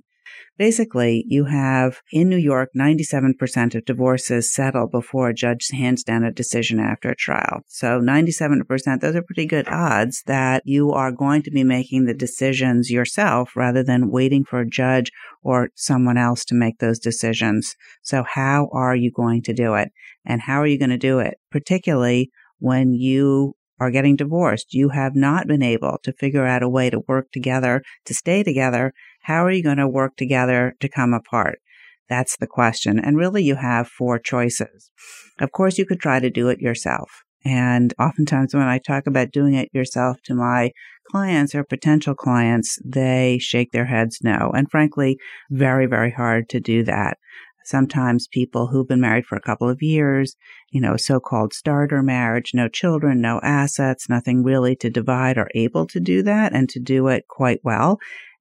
Basically, 0.57 1.25
you 1.27 1.45
have 1.45 2.01
in 2.11 2.29
New 2.29 2.37
York, 2.37 2.69
97% 2.73 3.75
of 3.75 3.83
divorces 3.83 4.53
settle 4.53 4.87
before 4.87 5.29
a 5.29 5.33
judge 5.33 5.67
hands 5.71 6.01
down 6.01 6.23
a 6.23 6.31
decision 6.31 6.79
after 6.79 7.09
a 7.09 7.15
trial. 7.15 7.63
So 7.67 7.99
97%, 7.99 9.01
those 9.01 9.15
are 9.15 9.21
pretty 9.21 9.47
good 9.47 9.67
odds 9.67 10.23
that 10.27 10.63
you 10.65 10.91
are 10.91 11.11
going 11.11 11.43
to 11.43 11.51
be 11.51 11.65
making 11.65 12.05
the 12.05 12.13
decisions 12.13 12.89
yourself 12.89 13.51
rather 13.57 13.83
than 13.83 14.11
waiting 14.11 14.45
for 14.45 14.61
a 14.61 14.69
judge 14.69 15.11
or 15.43 15.71
someone 15.75 16.17
else 16.17 16.45
to 16.45 16.55
make 16.55 16.79
those 16.79 16.99
decisions. 16.99 17.75
So 18.01 18.23
how 18.23 18.69
are 18.71 18.95
you 18.95 19.11
going 19.11 19.41
to 19.43 19.53
do 19.53 19.73
it? 19.73 19.91
And 20.25 20.41
how 20.41 20.61
are 20.61 20.67
you 20.67 20.79
going 20.79 20.89
to 20.89 20.97
do 20.97 21.19
it? 21.19 21.37
Particularly 21.51 22.31
when 22.59 22.93
you 22.93 23.55
are 23.79 23.91
getting 23.91 24.15
divorced. 24.15 24.73
You 24.73 24.89
have 24.89 25.15
not 25.15 25.47
been 25.47 25.61
able 25.61 25.99
to 26.03 26.13
figure 26.13 26.45
out 26.45 26.63
a 26.63 26.69
way 26.69 26.89
to 26.89 27.01
work 27.07 27.31
together, 27.31 27.83
to 28.05 28.13
stay 28.13 28.43
together, 28.43 28.93
how 29.25 29.43
are 29.43 29.51
you 29.51 29.63
going 29.63 29.77
to 29.77 29.87
work 29.87 30.15
together 30.17 30.75
to 30.79 30.87
come 30.87 31.13
apart? 31.13 31.59
That's 32.07 32.37
the 32.37 32.45
question. 32.45 32.99
And 32.99 33.17
really, 33.17 33.43
you 33.43 33.55
have 33.55 33.87
four 33.87 34.19
choices. 34.19 34.91
Of 35.39 35.51
course, 35.51 35.79
you 35.79 35.85
could 35.85 35.99
try 35.99 36.19
to 36.19 36.29
do 36.29 36.49
it 36.49 36.59
yourself. 36.59 37.23
And 37.43 37.91
oftentimes, 37.99 38.53
when 38.53 38.67
I 38.67 38.77
talk 38.77 39.07
about 39.07 39.31
doing 39.31 39.55
it 39.55 39.69
yourself 39.73 40.17
to 40.25 40.35
my 40.35 40.71
clients 41.09 41.55
or 41.55 41.63
potential 41.63 42.13
clients, 42.13 42.77
they 42.85 43.39
shake 43.39 43.71
their 43.71 43.85
heads 43.85 44.19
no. 44.23 44.51
And 44.55 44.69
frankly, 44.69 45.17
very, 45.49 45.87
very 45.87 46.11
hard 46.11 46.47
to 46.49 46.59
do 46.59 46.83
that. 46.83 47.17
Sometimes 47.63 48.27
people 48.27 48.67
who've 48.67 48.87
been 48.87 49.01
married 49.01 49.25
for 49.25 49.35
a 49.35 49.41
couple 49.41 49.67
of 49.67 49.81
years, 49.81 50.35
you 50.69 50.79
know, 50.79 50.97
so 50.97 51.19
called 51.19 51.51
starter 51.51 52.03
marriage, 52.03 52.51
no 52.53 52.67
children, 52.67 53.21
no 53.21 53.39
assets, 53.41 54.07
nothing 54.07 54.43
really 54.43 54.75
to 54.75 54.89
divide 54.91 55.39
are 55.39 55.49
able 55.55 55.87
to 55.87 55.99
do 55.99 56.21
that 56.21 56.53
and 56.53 56.69
to 56.69 56.79
do 56.79 57.07
it 57.07 57.27
quite 57.27 57.59
well. 57.63 57.97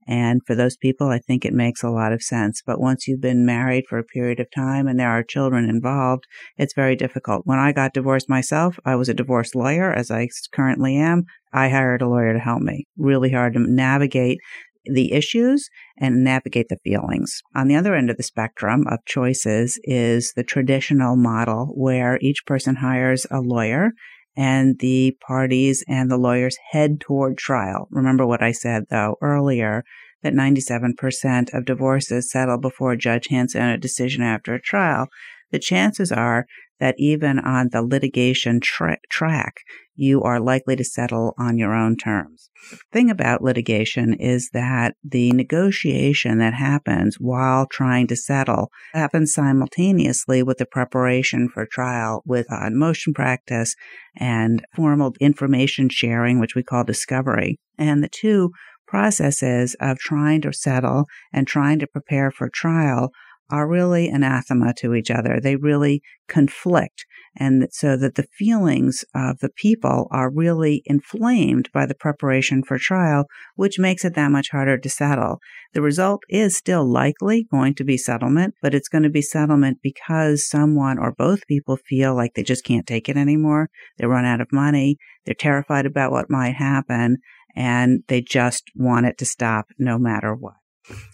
And 0.07 0.41
for 0.47 0.55
those 0.55 0.77
people, 0.77 1.09
I 1.09 1.19
think 1.19 1.45
it 1.45 1.53
makes 1.53 1.83
a 1.83 1.91
lot 1.91 2.13
of 2.13 2.23
sense. 2.23 2.63
But 2.65 2.81
once 2.81 3.07
you've 3.07 3.21
been 3.21 3.47
married 3.47 3.85
for 3.89 3.99
a 3.99 4.05
period 4.05 4.41
of 4.41 4.51
time 4.55 4.87
and 4.87 4.99
there 4.99 5.11
are 5.11 5.23
children 5.23 5.69
involved, 5.69 6.25
it's 6.57 6.75
very 6.75 6.97
difficult. 6.97 7.43
When 7.47 7.59
I 7.59 7.73
got 7.73 7.95
divorced 7.95 8.29
myself, 8.29 8.79
I 8.85 8.97
was 8.97 9.09
a 9.09 9.15
divorce 9.15 9.55
lawyer, 9.55 9.93
as 9.93 10.11
I 10.11 10.29
currently 10.53 10.97
am. 10.97 11.25
I 11.53 11.69
hired 11.69 12.03
a 12.03 12.09
lawyer 12.09 12.33
to 12.33 12.39
help 12.39 12.63
me. 12.63 12.87
Really 12.97 13.31
hard 13.31 13.55
to 13.55 13.61
navigate 13.61 14.39
the 14.85 15.13
issues 15.13 15.69
and 15.99 16.23
navigate 16.23 16.69
the 16.69 16.79
feelings. 16.85 17.41
On 17.55 17.69
the 17.69 17.77
other 17.77 17.95
end 17.95 18.11
of 18.11 18.17
the 18.17 18.23
spectrum 18.23 18.87
of 18.89 18.99
choices 19.07 19.81
is 19.85 20.33
the 20.37 20.43
traditional 20.43 21.17
model 21.17 21.73
where 21.75 22.19
each 22.21 22.45
person 22.47 22.77
hires 22.77 23.27
a 23.31 23.41
lawyer 23.41 23.93
and 24.37 24.79
the 24.81 25.17
parties 25.27 25.85
and 25.89 26.11
the 26.11 26.17
lawyers 26.17 26.57
head 26.71 27.01
toward 27.01 27.39
trial. 27.39 27.89
Remember 27.91 28.27
what 28.27 28.43
I 28.43 28.53
said 28.53 28.85
though 28.91 29.17
earlier 29.21 29.85
that 30.23 30.33
97% 30.33 31.53
of 31.55 31.65
divorces 31.67 32.31
settle 32.31 32.59
before 32.59 32.93
a 32.93 32.99
judge 32.99 33.29
hands 33.29 33.53
down 33.53 33.71
a 33.71 33.79
decision 33.79 34.23
after 34.23 34.55
a 34.55 34.61
trial. 34.61 35.09
The 35.53 35.59
chances 35.59 36.11
are 36.11 36.47
that 36.81 36.95
even 36.99 37.39
on 37.39 37.69
the 37.71 37.83
litigation 37.83 38.61
tra- 38.61 38.99
track, 39.11 39.61
you 39.97 40.23
are 40.23 40.41
likely 40.41 40.77
to 40.77 40.85
settle 40.85 41.35
on 41.39 41.57
your 41.57 41.73
own 41.73 41.97
terms. 41.97 42.51
Thing 42.93 43.11
about 43.11 43.43
litigation 43.43 44.15
is 44.15 44.51
that 44.53 44.97
the 45.05 45.33
negotiation 45.33 46.39
that 46.39 46.55
happens 46.55 47.17
while 47.21 47.67
trying 47.67 48.07
to 48.09 48.17
settle 48.17 48.71
happens 48.93 49.33
simultaneously 49.33 50.43
with 50.43 50.59
the 50.59 50.67
preparation 50.67 51.49
for 51.49 51.67
trial 51.67 52.23
with 52.27 52.47
uh, 52.51 52.71
motion 52.71 53.15
practice 53.15 53.77
and 54.17 54.65
formal 54.75 55.15
information 55.21 55.89
sharing, 55.89 56.41
which 56.41 56.55
we 56.55 56.63
call 56.63 56.85
discovery. 56.85 57.59
And 57.79 58.03
the 58.03 58.09
two 58.09 58.51
processes 58.87 59.77
of 59.81 59.99
trying 59.99 60.41
to 60.43 60.53
settle 60.53 61.07
and 61.33 61.47
trying 61.47 61.79
to 61.81 61.87
prepare 61.87 62.31
for 62.31 62.49
trial 62.49 63.11
are 63.55 63.69
really 63.69 64.09
anathema 64.09 64.75
to 64.75 64.95
each 64.95 65.13
other. 65.13 65.39
They 65.41 65.55
really 65.55 66.03
conflict. 66.29 67.07
And 67.37 67.69
so 67.71 67.97
that 67.97 68.17
the 68.17 68.27
feelings 68.37 69.05
of 69.15 69.39
the 69.39 69.49
people 69.49 70.09
are 70.11 70.29
really 70.29 70.83
inflamed 70.87 71.69
by 71.73 71.87
the 71.87 71.95
preparation 71.95 72.65
for 72.65 72.79
trial, 72.79 73.27
which 73.55 73.79
makes 73.79 74.05
it 74.05 74.15
that 74.15 74.33
much 74.33 74.51
harder 74.51 74.77
to 74.77 74.89
settle. 74.91 75.39
The 75.73 75.83
result 75.83 76.23
is 76.29 76.57
still 76.57 76.85
likely 76.85 77.47
going 77.49 77.75
to 77.77 77.85
be 77.85 77.97
settlement, 77.97 78.55
but 78.61 78.75
it's 78.75 78.89
going 78.89 79.05
to 79.05 79.11
be 79.11 79.23
settlement 79.23 79.79
because 79.83 80.49
someone 80.49 80.99
or 80.99 81.13
both 81.13 81.47
people 81.47 81.77
feel 81.77 82.15
like 82.15 82.35
they 82.35 82.43
just 82.43 82.65
can't 82.65 82.87
take 82.87 83.09
it 83.09 83.17
anymore. 83.17 83.69
They 83.99 84.07
run 84.07 84.25
out 84.25 84.41
of 84.41 84.53
money. 84.53 84.97
They're 85.27 85.35
terrified 85.35 85.87
about 85.87 86.11
what 86.11 86.31
might 86.31 86.57
happen 86.57 87.19
and 87.55 88.03
they 88.09 88.21
just 88.21 88.65
want 88.75 89.07
it 89.07 89.17
to 89.19 89.25
stop 89.25 89.67
no 89.79 89.97
matter 89.97 90.35
what 90.35 90.55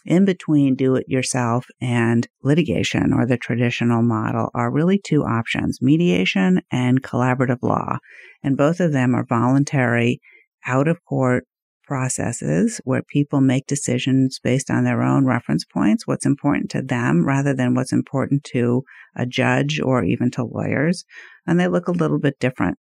in 0.04 0.24
between 0.24 0.74
do 0.74 0.94
it 0.96 1.08
yourself 1.08 1.66
and 1.80 2.28
litigation 2.42 3.12
or 3.12 3.26
the 3.26 3.36
traditional 3.36 4.02
model 4.02 4.50
are 4.54 4.70
really 4.70 4.98
two 4.98 5.24
options 5.24 5.80
mediation 5.80 6.60
and 6.70 7.02
collaborative 7.02 7.62
law. 7.62 7.98
And 8.42 8.56
both 8.56 8.80
of 8.80 8.92
them 8.92 9.14
are 9.14 9.24
voluntary, 9.24 10.20
out 10.66 10.88
of 10.88 11.04
court 11.04 11.46
processes 11.90 12.80
where 12.84 13.02
people 13.02 13.40
make 13.40 13.66
decisions 13.66 14.38
based 14.38 14.70
on 14.70 14.84
their 14.84 15.02
own 15.02 15.26
reference 15.26 15.64
points, 15.64 16.06
what's 16.06 16.24
important 16.24 16.70
to 16.70 16.80
them 16.80 17.26
rather 17.26 17.52
than 17.52 17.74
what's 17.74 17.92
important 17.92 18.44
to 18.44 18.84
a 19.16 19.26
judge 19.26 19.80
or 19.80 20.04
even 20.04 20.30
to 20.30 20.44
lawyers. 20.44 21.04
And 21.48 21.58
they 21.58 21.66
look 21.66 21.88
a 21.88 21.92
little 21.92 22.20
bit 22.20 22.38
different. 22.38 22.78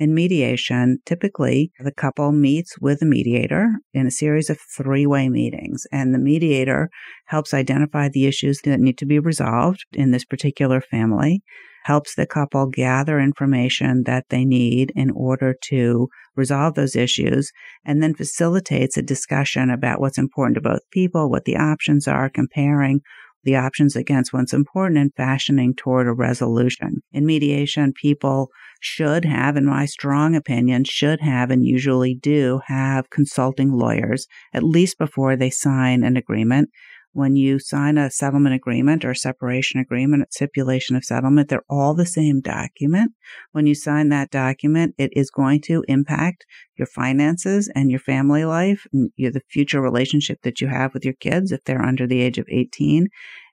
In 0.00 0.14
mediation, 0.14 0.98
typically 1.04 1.72
the 1.80 1.90
couple 1.90 2.30
meets 2.30 2.78
with 2.78 3.02
a 3.02 3.04
mediator 3.04 3.80
in 3.92 4.06
a 4.06 4.12
series 4.12 4.48
of 4.48 4.60
three 4.60 5.06
way 5.06 5.28
meetings, 5.28 5.88
and 5.90 6.14
the 6.14 6.20
mediator 6.20 6.88
helps 7.26 7.52
identify 7.52 8.08
the 8.08 8.26
issues 8.26 8.60
that 8.60 8.78
need 8.78 8.96
to 8.98 9.06
be 9.06 9.18
resolved 9.18 9.86
in 9.92 10.12
this 10.12 10.24
particular 10.24 10.80
family, 10.80 11.42
helps 11.82 12.14
the 12.14 12.26
couple 12.26 12.66
gather 12.66 13.18
information 13.18 14.04
that 14.04 14.26
they 14.28 14.44
need 14.44 14.92
in 14.94 15.10
order 15.10 15.52
to 15.64 16.08
resolve 16.36 16.74
those 16.74 16.94
issues, 16.94 17.50
and 17.84 18.00
then 18.00 18.14
facilitates 18.14 18.96
a 18.96 19.02
discussion 19.02 19.68
about 19.68 20.00
what's 20.00 20.16
important 20.16 20.54
to 20.54 20.60
both 20.60 20.88
people, 20.92 21.28
what 21.28 21.44
the 21.44 21.56
options 21.56 22.06
are, 22.06 22.30
comparing 22.30 23.00
the 23.48 23.56
options 23.56 23.96
against 23.96 24.30
what's 24.30 24.52
important 24.52 24.98
in 24.98 25.10
fashioning 25.16 25.74
toward 25.74 26.06
a 26.06 26.12
resolution. 26.12 27.02
In 27.12 27.24
mediation, 27.24 27.94
people 27.94 28.50
should 28.78 29.24
have, 29.24 29.56
in 29.56 29.64
my 29.64 29.86
strong 29.86 30.36
opinion, 30.36 30.84
should 30.84 31.22
have 31.22 31.50
and 31.50 31.64
usually 31.64 32.14
do 32.14 32.60
have 32.66 33.08
consulting 33.08 33.72
lawyers, 33.72 34.26
at 34.52 34.62
least 34.62 34.98
before 34.98 35.34
they 35.34 35.48
sign 35.48 36.04
an 36.04 36.18
agreement. 36.18 36.68
When 37.12 37.36
you 37.36 37.58
sign 37.58 37.98
a 37.98 38.10
settlement 38.10 38.54
agreement 38.54 39.04
or 39.04 39.14
separation 39.14 39.80
agreement, 39.80 40.32
stipulation 40.32 40.94
of 40.94 41.04
settlement, 41.04 41.48
they're 41.48 41.64
all 41.68 41.94
the 41.94 42.06
same 42.06 42.40
document. 42.40 43.12
When 43.52 43.66
you 43.66 43.74
sign 43.74 44.10
that 44.10 44.30
document, 44.30 44.94
it 44.98 45.10
is 45.14 45.30
going 45.30 45.62
to 45.62 45.84
impact 45.88 46.44
your 46.76 46.86
finances 46.86 47.70
and 47.74 47.90
your 47.90 48.00
family 48.00 48.44
life 48.44 48.86
and 48.92 49.10
the 49.16 49.42
future 49.50 49.80
relationship 49.80 50.42
that 50.42 50.60
you 50.60 50.68
have 50.68 50.94
with 50.94 51.04
your 51.04 51.14
kids 51.14 51.50
if 51.50 51.64
they're 51.64 51.84
under 51.84 52.06
the 52.06 52.20
age 52.20 52.38
of 52.38 52.46
18. 52.48 53.08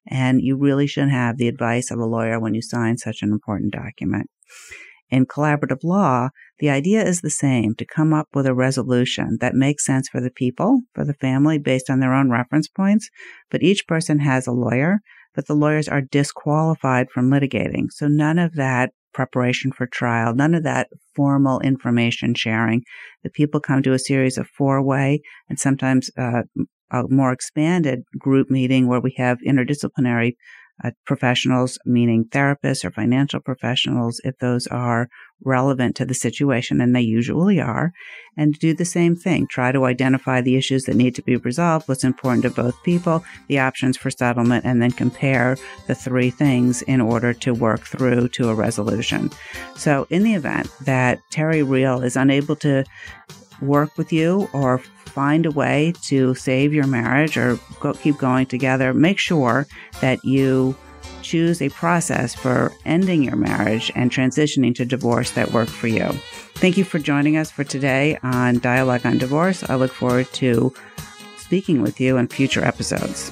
And 0.07 0.41
you 0.41 0.57
really 0.57 0.85
should 0.85 1.09
have 1.09 1.37
the 1.37 1.47
advice 1.47 1.89
of 1.89 1.97
a 1.97 2.05
lawyer 2.05 2.39
when 2.39 2.53
you 2.53 2.61
sign 2.61 2.97
such 2.97 3.23
an 3.23 3.31
important 3.31 3.73
document. 3.73 4.29
In 5.15 5.25
collaborative 5.25 5.81
law, 5.81 6.27
the 6.59 6.69
idea 6.69 7.01
is 7.01 7.21
the 7.21 7.29
same 7.29 7.73
to 7.75 7.85
come 7.85 8.13
up 8.13 8.27
with 8.33 8.45
a 8.45 8.53
resolution 8.53 9.37
that 9.39 9.55
makes 9.55 9.85
sense 9.85 10.09
for 10.09 10.19
the 10.19 10.29
people, 10.29 10.81
for 10.93 11.05
the 11.05 11.13
family, 11.13 11.57
based 11.57 11.89
on 11.89 12.01
their 12.01 12.13
own 12.13 12.29
reference 12.29 12.67
points. 12.67 13.09
But 13.49 13.63
each 13.63 13.87
person 13.87 14.19
has 14.19 14.45
a 14.45 14.51
lawyer, 14.51 14.99
but 15.33 15.47
the 15.47 15.53
lawyers 15.53 15.87
are 15.87 16.01
disqualified 16.01 17.09
from 17.11 17.29
litigating. 17.29 17.85
So 17.91 18.09
none 18.09 18.37
of 18.37 18.55
that 18.55 18.91
preparation 19.13 19.71
for 19.71 19.87
trial, 19.87 20.35
none 20.35 20.53
of 20.53 20.63
that 20.63 20.89
formal 21.15 21.61
information 21.61 22.33
sharing. 22.33 22.83
The 23.23 23.29
people 23.29 23.61
come 23.61 23.81
to 23.83 23.93
a 23.93 23.99
series 23.99 24.37
of 24.37 24.49
four 24.49 24.83
way 24.83 25.21
and 25.47 25.57
sometimes 25.57 26.11
uh, 26.17 26.41
a 26.91 27.03
more 27.07 27.31
expanded 27.31 28.03
group 28.19 28.49
meeting 28.49 28.87
where 28.87 28.99
we 28.99 29.13
have 29.15 29.37
interdisciplinary 29.47 30.33
uh, 30.83 30.91
professionals, 31.05 31.79
meaning 31.85 32.25
therapists 32.25 32.83
or 32.83 32.91
financial 32.91 33.39
professionals, 33.39 34.19
if 34.23 34.37
those 34.39 34.67
are 34.67 35.07
relevant 35.43 35.95
to 35.95 36.05
the 36.05 36.13
situation, 36.13 36.81
and 36.81 36.95
they 36.95 37.01
usually 37.01 37.59
are, 37.59 37.91
and 38.37 38.53
do 38.59 38.73
the 38.73 38.85
same 38.85 39.15
thing. 39.15 39.47
Try 39.47 39.71
to 39.71 39.85
identify 39.85 40.41
the 40.41 40.55
issues 40.55 40.83
that 40.83 40.95
need 40.95 41.15
to 41.15 41.21
be 41.21 41.37
resolved, 41.37 41.87
what's 41.87 42.03
important 42.03 42.43
to 42.43 42.49
both 42.49 42.81
people, 42.83 43.23
the 43.47 43.59
options 43.59 43.97
for 43.97 44.09
settlement, 44.09 44.65
and 44.65 44.81
then 44.81 44.91
compare 44.91 45.57
the 45.87 45.95
three 45.95 46.29
things 46.29 46.81
in 46.83 46.99
order 46.99 47.33
to 47.33 47.53
work 47.53 47.81
through 47.81 48.29
to 48.29 48.49
a 48.49 48.55
resolution. 48.55 49.29
So, 49.75 50.07
in 50.09 50.23
the 50.23 50.33
event 50.33 50.69
that 50.81 51.19
Terry 51.31 51.63
Real 51.63 52.01
is 52.01 52.15
unable 52.15 52.55
to 52.57 52.83
work 53.61 53.97
with 53.97 54.11
you 54.11 54.49
or 54.53 54.77
find 54.77 55.45
a 55.45 55.51
way 55.51 55.93
to 56.03 56.35
save 56.35 56.73
your 56.73 56.87
marriage 56.87 57.37
or 57.37 57.59
go, 57.79 57.93
keep 57.93 58.17
going 58.17 58.45
together, 58.45 58.93
make 58.93 59.17
sure 59.19 59.65
that 60.01 60.23
you 60.23 60.75
choose 61.21 61.61
a 61.61 61.69
process 61.69 62.35
for 62.35 62.71
ending 62.85 63.23
your 63.23 63.35
marriage 63.35 63.91
and 63.95 64.11
transitioning 64.11 64.75
to 64.75 64.85
divorce 64.85 65.31
that 65.31 65.51
work 65.51 65.69
for 65.69 65.87
you. 65.87 66.07
Thank 66.55 66.77
you 66.77 66.83
for 66.83 66.99
joining 66.99 67.37
us 67.37 67.51
for 67.51 67.63
today 67.63 68.17
on 68.23 68.59
Dialogue 68.59 69.05
on 69.05 69.17
Divorce. 69.17 69.67
I 69.69 69.75
look 69.75 69.91
forward 69.91 70.27
to 70.33 70.73
speaking 71.37 71.81
with 71.81 71.99
you 71.99 72.17
in 72.17 72.27
future 72.27 72.63
episodes. 72.63 73.31